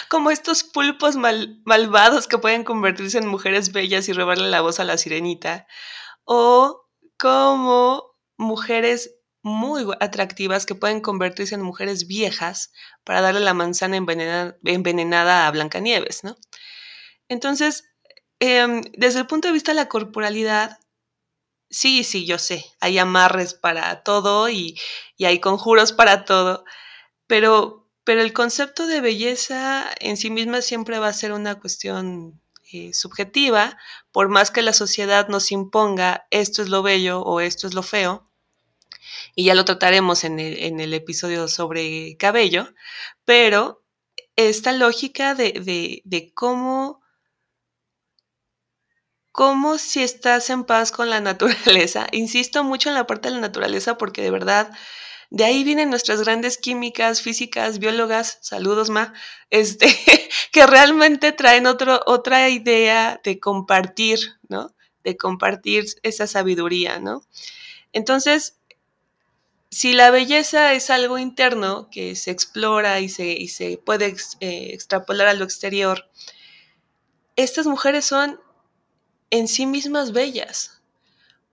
como 0.09 0.31
estos 0.31 0.65
pulpos 0.65 1.17
malvados 1.17 2.29
que 2.29 2.39
pueden 2.39 2.65
convertirse 2.65 3.19
en 3.19 3.27
mujeres 3.27 3.73
bellas 3.73 4.09
y 4.09 4.13
robarle 4.13 4.49
la 4.49 4.61
voz 4.61 4.81
a 4.81 4.85
la 4.85 4.99
sirenita, 4.99 5.67
o 6.25 6.87
como 7.19 8.15
mujeres 8.37 9.19
muy 9.43 9.87
atractivas 10.01 10.67
que 10.67 10.75
pueden 10.75 11.01
convertirse 11.01 11.55
en 11.55 11.63
mujeres 11.63 12.07
viejas 12.07 12.73
para 13.05 13.21
darle 13.21 13.41
la 13.41 13.55
manzana 13.55 13.97
envenenada, 13.97 15.47
a 15.47 15.51
Blancanieves, 15.51 16.25
¿no? 16.25 16.37
Entonces, 17.29 17.85
em, 18.41 18.83
desde 18.97 19.21
el 19.21 19.27
punto 19.27 19.49
de 19.49 19.55
vista 19.55 19.73
de 19.73 19.77
la 19.77 19.89
corporalidad, 19.89 20.79
sí, 21.71 22.05
sí, 22.05 22.27
yo 22.27 22.39
sé, 22.39 22.65
hay 22.81 22.99
amarres 22.99 23.55
para 23.55 24.03
todo 24.03 24.49
y, 24.49 24.79
y 25.17 25.27
hay 25.27 25.41
conjuros 25.41 25.93
para 25.93 26.25
todo, 26.25 26.65
pero, 27.27 27.78
pero 28.09 28.23
el 28.23 28.33
concepto 28.33 28.87
de 28.87 29.03
belleza 29.03 29.87
en 30.01 30.17
sí 30.17 30.31
misma 30.31 30.63
siempre 30.63 30.99
va 30.99 31.09
a 31.09 31.13
ser 31.13 31.33
una 31.33 31.61
cuestión 31.61 32.41
eh, 32.73 32.95
subjetiva, 32.95 33.77
por 34.13 34.31
más 34.31 34.51
que 34.51 34.63
la 34.63 34.73
sociedad 34.73 35.29
nos 35.29 35.53
imponga 35.53 36.27
esto 36.31 36.63
es 36.63 36.71
lo 36.71 36.83
bello 36.83 37.21
o 37.21 37.41
esto 37.41 37.67
es 37.67 37.75
lo 37.75 37.83
feo, 37.83 38.27
y 39.35 39.45
ya 39.45 39.55
lo 39.55 39.67
trataremos 39.67 40.25
en 40.25 40.41
el, 40.41 40.95
episodio 40.95 41.49
sobre 41.49 42.17
cabello, 42.17 42.73
pero 43.27 43.85
esta 44.37 44.73
lógica 44.73 45.35
de, 45.35 46.01
de, 46.03 46.33
cómo 46.33 47.03
si 49.77 50.03
estás 50.03 50.49
en 50.49 50.65
paz 50.65 50.93
con 50.93 51.11
la 51.11 51.21
naturaleza. 51.31 52.07
Insisto 52.13 52.65
mucho 52.65 52.89
en 52.89 52.95
la 52.95 53.07
parte 53.07 53.29
de 53.29 53.35
la 53.35 53.43
naturaleza 53.43 53.99
porque 53.99 54.23
de 54.23 54.31
verdad 54.31 54.73
de 55.31 55.45
ahí 55.45 55.63
vienen 55.63 55.91
nuestras 55.91 56.23
grandes 56.23 56.57
químicas, 56.57 57.21
físicas, 57.21 57.79
biólogas, 57.79 58.39
saludos 58.41 58.89
Ma, 58.89 59.13
este, 59.51 59.87
que 60.53 60.67
realmente 60.67 61.33
traen 61.33 61.67
otro, 61.67 62.01
otra 62.07 62.49
idea 62.49 63.21
de 63.23 63.39
compartir, 63.39 64.19
¿no? 64.49 64.75
De 65.05 65.17
compartir 65.17 65.85
esa 66.03 66.27
sabiduría, 66.27 66.99
¿no? 66.99 67.23
Entonces, 67.93 68.59
si 69.71 69.93
la 69.93 70.11
belleza 70.11 70.73
es 70.73 70.89
algo 70.89 71.19
interno 71.19 71.91
que 71.91 72.17
se 72.17 72.31
explora 72.31 73.01
y 73.01 73.11
se, 73.11 73.27
y 73.27 73.49
se 73.49 73.79
puede 73.79 74.17
eh, 74.41 74.71
extrapolar 74.73 75.29
a 75.29 75.35
lo 75.35 75.45
exterior, 75.45 76.09
estas 77.37 77.67
mujeres 77.67 78.07
son 78.07 78.41
en 79.31 79.47
sí 79.47 79.67
mismas 79.67 80.13
bellas, 80.13 80.78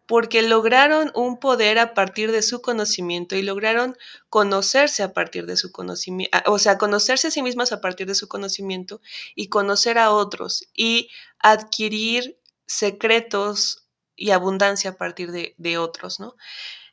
porque 0.07 0.41
lograron 0.41 1.11
un 1.15 1.39
poder 1.39 1.79
a 1.79 1.93
partir 1.93 2.31
de 2.31 2.41
su 2.41 2.61
conocimiento 2.61 3.35
y 3.35 3.41
lograron 3.41 3.97
conocerse 4.29 5.03
a 5.03 5.13
partir 5.13 5.45
de 5.45 5.57
su 5.57 5.71
conocimiento, 5.71 6.37
o 6.45 6.59
sea, 6.59 6.77
conocerse 6.77 7.27
a 7.27 7.31
sí 7.31 7.41
mismas 7.41 7.71
a 7.71 7.81
partir 7.81 8.07
de 8.07 8.15
su 8.15 8.27
conocimiento 8.27 9.01
y 9.35 9.49
conocer 9.49 9.97
a 9.97 10.11
otros 10.11 10.67
y 10.73 11.09
adquirir 11.39 12.39
secretos 12.67 13.87
y 14.15 14.31
abundancia 14.31 14.91
a 14.91 14.97
partir 14.97 15.31
de, 15.31 15.77
otros, 15.77 16.19
¿no? 16.19 16.35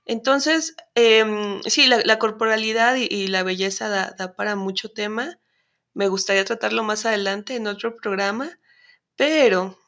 Entonces, 0.05 0.75
em, 0.95 1.63
sí, 1.63 1.87
la, 1.87 2.19
corporalidad 2.19 2.97
y, 2.97 3.29
la 3.29 3.45
belleza 3.45 3.89
da 3.89 4.35
para 4.35 4.57
mucho 4.57 4.91
tema. 4.91 5.39
Me 5.95 6.09
gustaría 6.09 6.45
tratarlo 6.45 6.83
más 6.83 7.07
adelante 7.07 7.55
en 7.55 7.69
otro 7.69 7.97
programa, 7.97 8.59
pero 9.17 9.79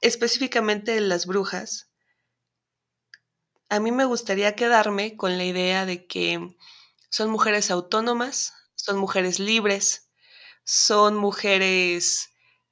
específicamente 0.00 0.92
de 0.92 1.00
las 1.00 1.26
brujas, 1.26 1.87
a 3.68 3.80
mí 3.80 3.92
me 3.92 4.04
gustaría 4.04 4.54
quedarme 4.54 5.16
con 5.16 5.36
la 5.38 5.44
idea 5.44 5.86
de 5.86 6.06
que 6.06 6.56
son 7.10 7.30
mujeres 7.30 7.70
autónomas, 7.70 8.54
son 8.74 8.98
mujeres 8.98 9.38
libres, 9.38 10.10
son 10.64 11.16
mujeres 11.16 12.30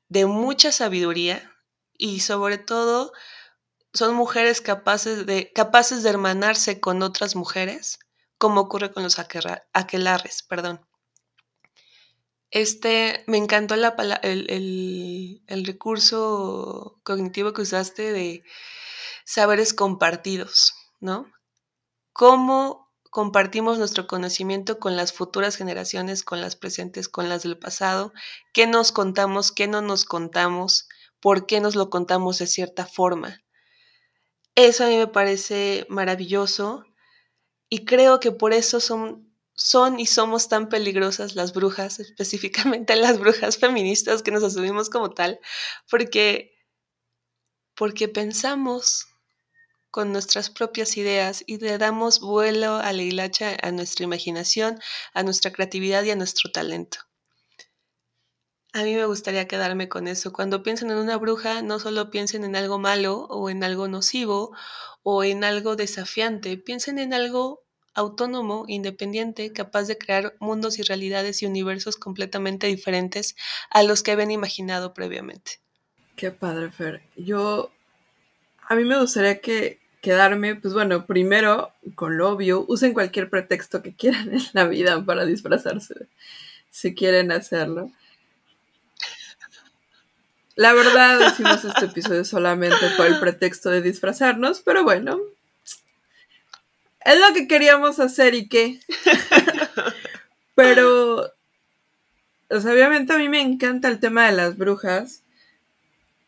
de 0.08 0.26
mucha 0.26 0.72
sabiduría 0.72 1.52
y 1.98 2.20
sobre 2.20 2.58
todo 2.58 3.12
son 3.92 4.14
mujeres 4.14 4.60
capaces 4.60 5.26
de, 5.26 5.52
capaces 5.52 6.02
de 6.02 6.10
hermanarse 6.10 6.80
con 6.80 7.02
otras 7.02 7.34
mujeres, 7.34 7.98
como 8.38 8.60
ocurre 8.60 8.92
con 8.92 9.02
los 9.02 9.18
aquelarres, 9.18 10.42
perdón. 10.42 10.86
Este, 12.50 13.24
me 13.26 13.38
encantó 13.38 13.74
la, 13.76 13.88
el, 14.22 15.42
el, 15.46 15.66
recurso 15.66 17.00
cognitivo 17.02 17.52
que 17.52 17.62
usaste 17.62 18.12
de 18.12 18.44
saberes 19.24 19.74
compartidos, 19.74 20.74
¿no? 21.00 21.32
¿Cómo 22.12 22.92
compartimos 23.10 23.78
nuestro 23.78 24.06
conocimiento 24.06 24.78
con 24.78 24.96
las 24.96 25.12
futuras 25.12 25.56
generaciones, 25.56 26.22
con 26.22 26.40
las 26.40 26.56
presentes, 26.56 27.08
con 27.08 27.28
las 27.28 27.42
del 27.42 27.58
pasado? 27.58 28.12
¿Qué 28.52 28.66
nos 28.66 28.92
contamos, 28.92 29.52
qué 29.52 29.68
no 29.68 29.82
nos 29.82 30.04
contamos? 30.04 30.88
¿Por 31.20 31.46
qué 31.46 31.60
nos 31.60 31.76
lo 31.76 31.90
contamos 31.90 32.38
de 32.38 32.46
cierta 32.46 32.86
forma? 32.86 33.42
Eso 34.54 34.84
a 34.84 34.88
mí 34.88 34.96
me 34.96 35.06
parece 35.06 35.86
maravilloso 35.88 36.84
y 37.68 37.84
creo 37.84 38.20
que 38.20 38.32
por 38.32 38.52
eso 38.52 38.80
son 38.80 39.26
son 39.56 39.98
y 39.98 40.06
somos 40.06 40.48
tan 40.48 40.68
peligrosas 40.68 41.34
las 41.34 41.52
brujas, 41.52 41.98
específicamente 42.00 42.94
las 42.96 43.18
brujas 43.18 43.58
feministas 43.58 44.22
que 44.22 44.30
nos 44.30 44.44
asumimos 44.44 44.90
como 44.90 45.10
tal, 45.10 45.40
porque, 45.90 46.54
porque 47.74 48.08
pensamos 48.08 49.06
con 49.96 50.12
nuestras 50.12 50.50
propias 50.50 50.98
ideas 50.98 51.42
y 51.46 51.56
le 51.56 51.78
damos 51.78 52.20
vuelo 52.20 52.74
a 52.74 52.92
la 52.92 53.00
hilacha 53.00 53.56
a 53.62 53.70
nuestra 53.70 54.04
imaginación, 54.04 54.78
a 55.14 55.22
nuestra 55.22 55.52
creatividad 55.52 56.04
y 56.04 56.10
a 56.10 56.16
nuestro 56.16 56.52
talento. 56.52 56.98
A 58.74 58.82
mí 58.82 58.94
me 58.94 59.06
gustaría 59.06 59.48
quedarme 59.48 59.88
con 59.88 60.06
eso. 60.06 60.34
Cuando 60.34 60.62
piensen 60.62 60.90
en 60.90 60.98
una 60.98 61.16
bruja, 61.16 61.62
no 61.62 61.78
solo 61.78 62.10
piensen 62.10 62.44
en 62.44 62.56
algo 62.56 62.78
malo 62.78 63.20
o 63.30 63.48
en 63.48 63.64
algo 63.64 63.88
nocivo 63.88 64.54
o 65.02 65.24
en 65.24 65.44
algo 65.44 65.76
desafiante, 65.76 66.58
piensen 66.58 66.98
en 66.98 67.14
algo 67.14 67.64
autónomo, 67.94 68.66
independiente, 68.68 69.50
capaz 69.54 69.84
de 69.84 69.96
crear 69.96 70.36
mundos 70.40 70.78
y 70.78 70.82
realidades 70.82 71.40
y 71.40 71.46
universos 71.46 71.96
completamente 71.96 72.66
diferentes 72.66 73.34
a 73.70 73.82
los 73.82 74.02
que 74.02 74.10
habían 74.10 74.30
imaginado 74.30 74.92
previamente. 74.92 75.52
Qué 76.16 76.32
padre, 76.32 76.70
Fer. 76.70 77.00
Yo, 77.16 77.70
a 78.68 78.74
mí 78.74 78.84
me 78.84 79.00
gustaría 79.00 79.40
que 79.40 79.85
quedarme, 80.00 80.54
pues 80.56 80.74
bueno, 80.74 81.06
primero 81.06 81.72
con 81.94 82.16
lo 82.16 82.30
obvio, 82.30 82.64
usen 82.68 82.92
cualquier 82.92 83.30
pretexto 83.30 83.82
que 83.82 83.94
quieran 83.94 84.32
en 84.32 84.42
la 84.52 84.64
vida 84.66 85.04
para 85.04 85.24
disfrazarse, 85.24 86.06
si 86.70 86.94
quieren 86.94 87.32
hacerlo. 87.32 87.90
La 90.54 90.72
verdad, 90.72 91.20
hicimos 91.30 91.64
este 91.64 91.84
episodio 91.84 92.24
solamente 92.24 92.88
por 92.96 93.06
el 93.06 93.20
pretexto 93.20 93.68
de 93.68 93.82
disfrazarnos, 93.82 94.62
pero 94.62 94.84
bueno, 94.84 95.18
es 97.04 97.20
lo 97.20 97.34
que 97.34 97.46
queríamos 97.46 98.00
hacer 98.00 98.34
y 98.34 98.48
qué. 98.48 98.80
Pero, 100.56 101.30
obviamente 102.48 103.12
a 103.12 103.18
mí 103.18 103.28
me 103.28 103.42
encanta 103.42 103.88
el 103.88 104.00
tema 104.00 104.24
de 104.24 104.32
las 104.32 104.56
brujas 104.56 105.22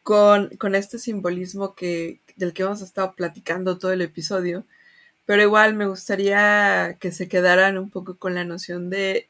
con, 0.03 0.51
con 0.59 0.75
este 0.75 0.99
simbolismo 0.99 1.75
que, 1.75 2.21
del 2.39 2.53
que 2.53 2.63
hemos 2.63 2.81
estado 2.81 3.15
platicando 3.15 3.79
todo 3.79 3.93
el 3.93 4.03
episodio. 4.03 4.65
Pero 5.27 5.43
igual 5.43 5.75
me 5.75 5.87
gustaría 5.87 6.97
que 7.01 7.13
se 7.13 7.29
quedaran 7.29 7.77
un 7.79 7.91
poco 7.91 8.17
con 8.17 8.35
la 8.35 8.45
noción 8.45 8.89
de 8.91 9.29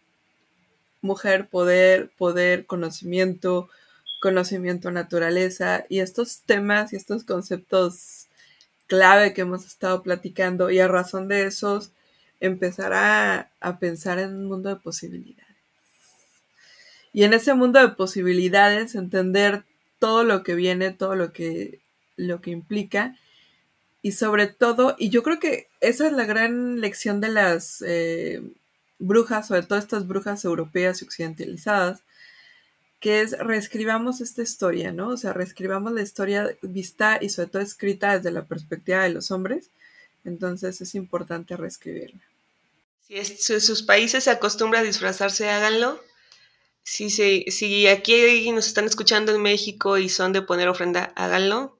mujer, 1.00 1.48
poder, 1.48 2.10
poder, 2.16 2.66
conocimiento, 2.66 3.68
conocimiento, 4.20 4.90
naturaleza 4.90 5.84
y 5.88 6.00
estos 6.00 6.42
temas 6.42 6.92
y 6.92 6.96
estos 6.96 7.24
conceptos 7.24 8.26
clave 8.86 9.34
que 9.34 9.42
hemos 9.42 9.66
estado 9.66 10.02
platicando 10.02 10.70
y 10.70 10.80
a 10.80 10.88
razón 10.88 11.28
de 11.28 11.46
esos 11.46 11.92
empezar 12.40 12.92
a, 12.94 13.78
pensar 13.78 14.18
en 14.18 14.34
un 14.34 14.46
mundo 14.46 14.68
de 14.68 14.76
posibilidades. 14.76 15.46
Y 17.12 17.24
en 17.24 17.32
ese 17.32 17.54
mundo 17.54 17.80
de 17.80 17.88
posibilidades 17.88 18.94
entender 18.94 19.64
todo 19.98 20.24
lo 20.24 20.42
que 20.42 20.54
viene, 20.54 20.92
todo 20.92 21.16
lo 21.16 21.32
que, 21.32 21.80
lo 22.18 22.42
que 22.42 22.50
implica 22.50 23.16
y 24.02 24.12
sobre 24.12 24.46
todo, 24.46 24.94
y 24.98 25.10
yo 25.10 25.22
creo 25.22 25.40
que 25.40 25.68
esa 25.80 26.06
es 26.06 26.12
la 26.12 26.24
gran 26.24 26.80
lección 26.80 27.20
de 27.20 27.28
las 27.28 27.82
eh, 27.86 28.42
brujas, 28.98 29.48
sobre 29.48 29.62
todo 29.62 29.78
estas 29.78 30.06
brujas 30.06 30.44
europeas 30.44 31.02
y 31.02 31.04
occidentalizadas, 31.04 32.02
que 33.00 33.20
es 33.20 33.38
reescribamos 33.38 34.20
esta 34.20 34.42
historia, 34.42 34.92
¿no? 34.92 35.08
O 35.08 35.16
sea, 35.16 35.32
reescribamos 35.32 35.92
la 35.92 36.02
historia 36.02 36.56
vista 36.62 37.18
y 37.20 37.28
sobre 37.28 37.48
todo 37.48 37.62
escrita 37.62 38.16
desde 38.16 38.30
la 38.30 38.44
perspectiva 38.46 39.02
de 39.02 39.10
los 39.10 39.30
hombres. 39.30 39.70
Entonces 40.24 40.80
es 40.80 40.94
importante 40.94 41.56
reescribirla. 41.56 42.20
Si, 43.06 43.60
sus 43.60 43.82
países 43.82 44.24
se 44.24 44.30
acostumbran 44.30 44.82
a 44.82 44.86
disfrazarse, 44.86 45.48
háganlo. 45.48 46.00
Si, 46.82 47.10
si 47.10 47.86
aquí 47.86 48.50
nos 48.52 48.66
están 48.66 48.86
escuchando 48.86 49.34
en 49.34 49.42
México 49.42 49.98
y 49.98 50.08
son 50.08 50.32
de 50.32 50.42
poner 50.42 50.68
ofrenda, 50.68 51.12
háganlo. 51.16 51.77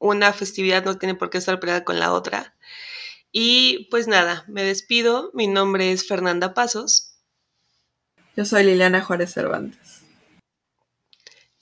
Una 0.00 0.32
festividad 0.32 0.82
no 0.84 0.96
tiene 0.96 1.14
por 1.14 1.28
qué 1.28 1.38
estar 1.38 1.60
pegada 1.60 1.84
con 1.84 1.98
la 2.00 2.12
otra. 2.12 2.54
Y 3.30 3.86
pues 3.90 4.08
nada, 4.08 4.44
me 4.48 4.64
despido. 4.64 5.30
Mi 5.34 5.46
nombre 5.46 5.92
es 5.92 6.08
Fernanda 6.08 6.54
Pasos. 6.54 7.18
Yo 8.34 8.46
soy 8.46 8.64
Liliana 8.64 9.02
Juárez 9.02 9.34
Cervantes. 9.34 10.00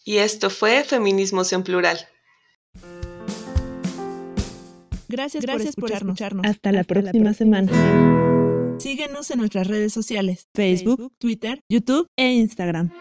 Y 0.04 0.18
esto 0.18 0.50
fue 0.50 0.84
Feminismos 0.84 1.52
en 1.52 1.64
Plural. 1.64 1.98
Gracias, 5.08 5.42
Gracias 5.42 5.74
por, 5.74 5.90
escucharnos. 5.90 6.46
Hasta, 6.46 6.70
la, 6.70 6.84
próxima 6.84 7.34
semana. 7.34 8.78
Síguenos 8.78 9.30
en 9.32 9.38
nuestras 9.38 9.66
redes 9.66 9.92
sociales, 9.92 10.48
Facebook, 10.54 11.12
Twitter, 11.18 11.60
YouTube 11.68 12.06
e 12.16 12.34
Instagram. 12.34 12.92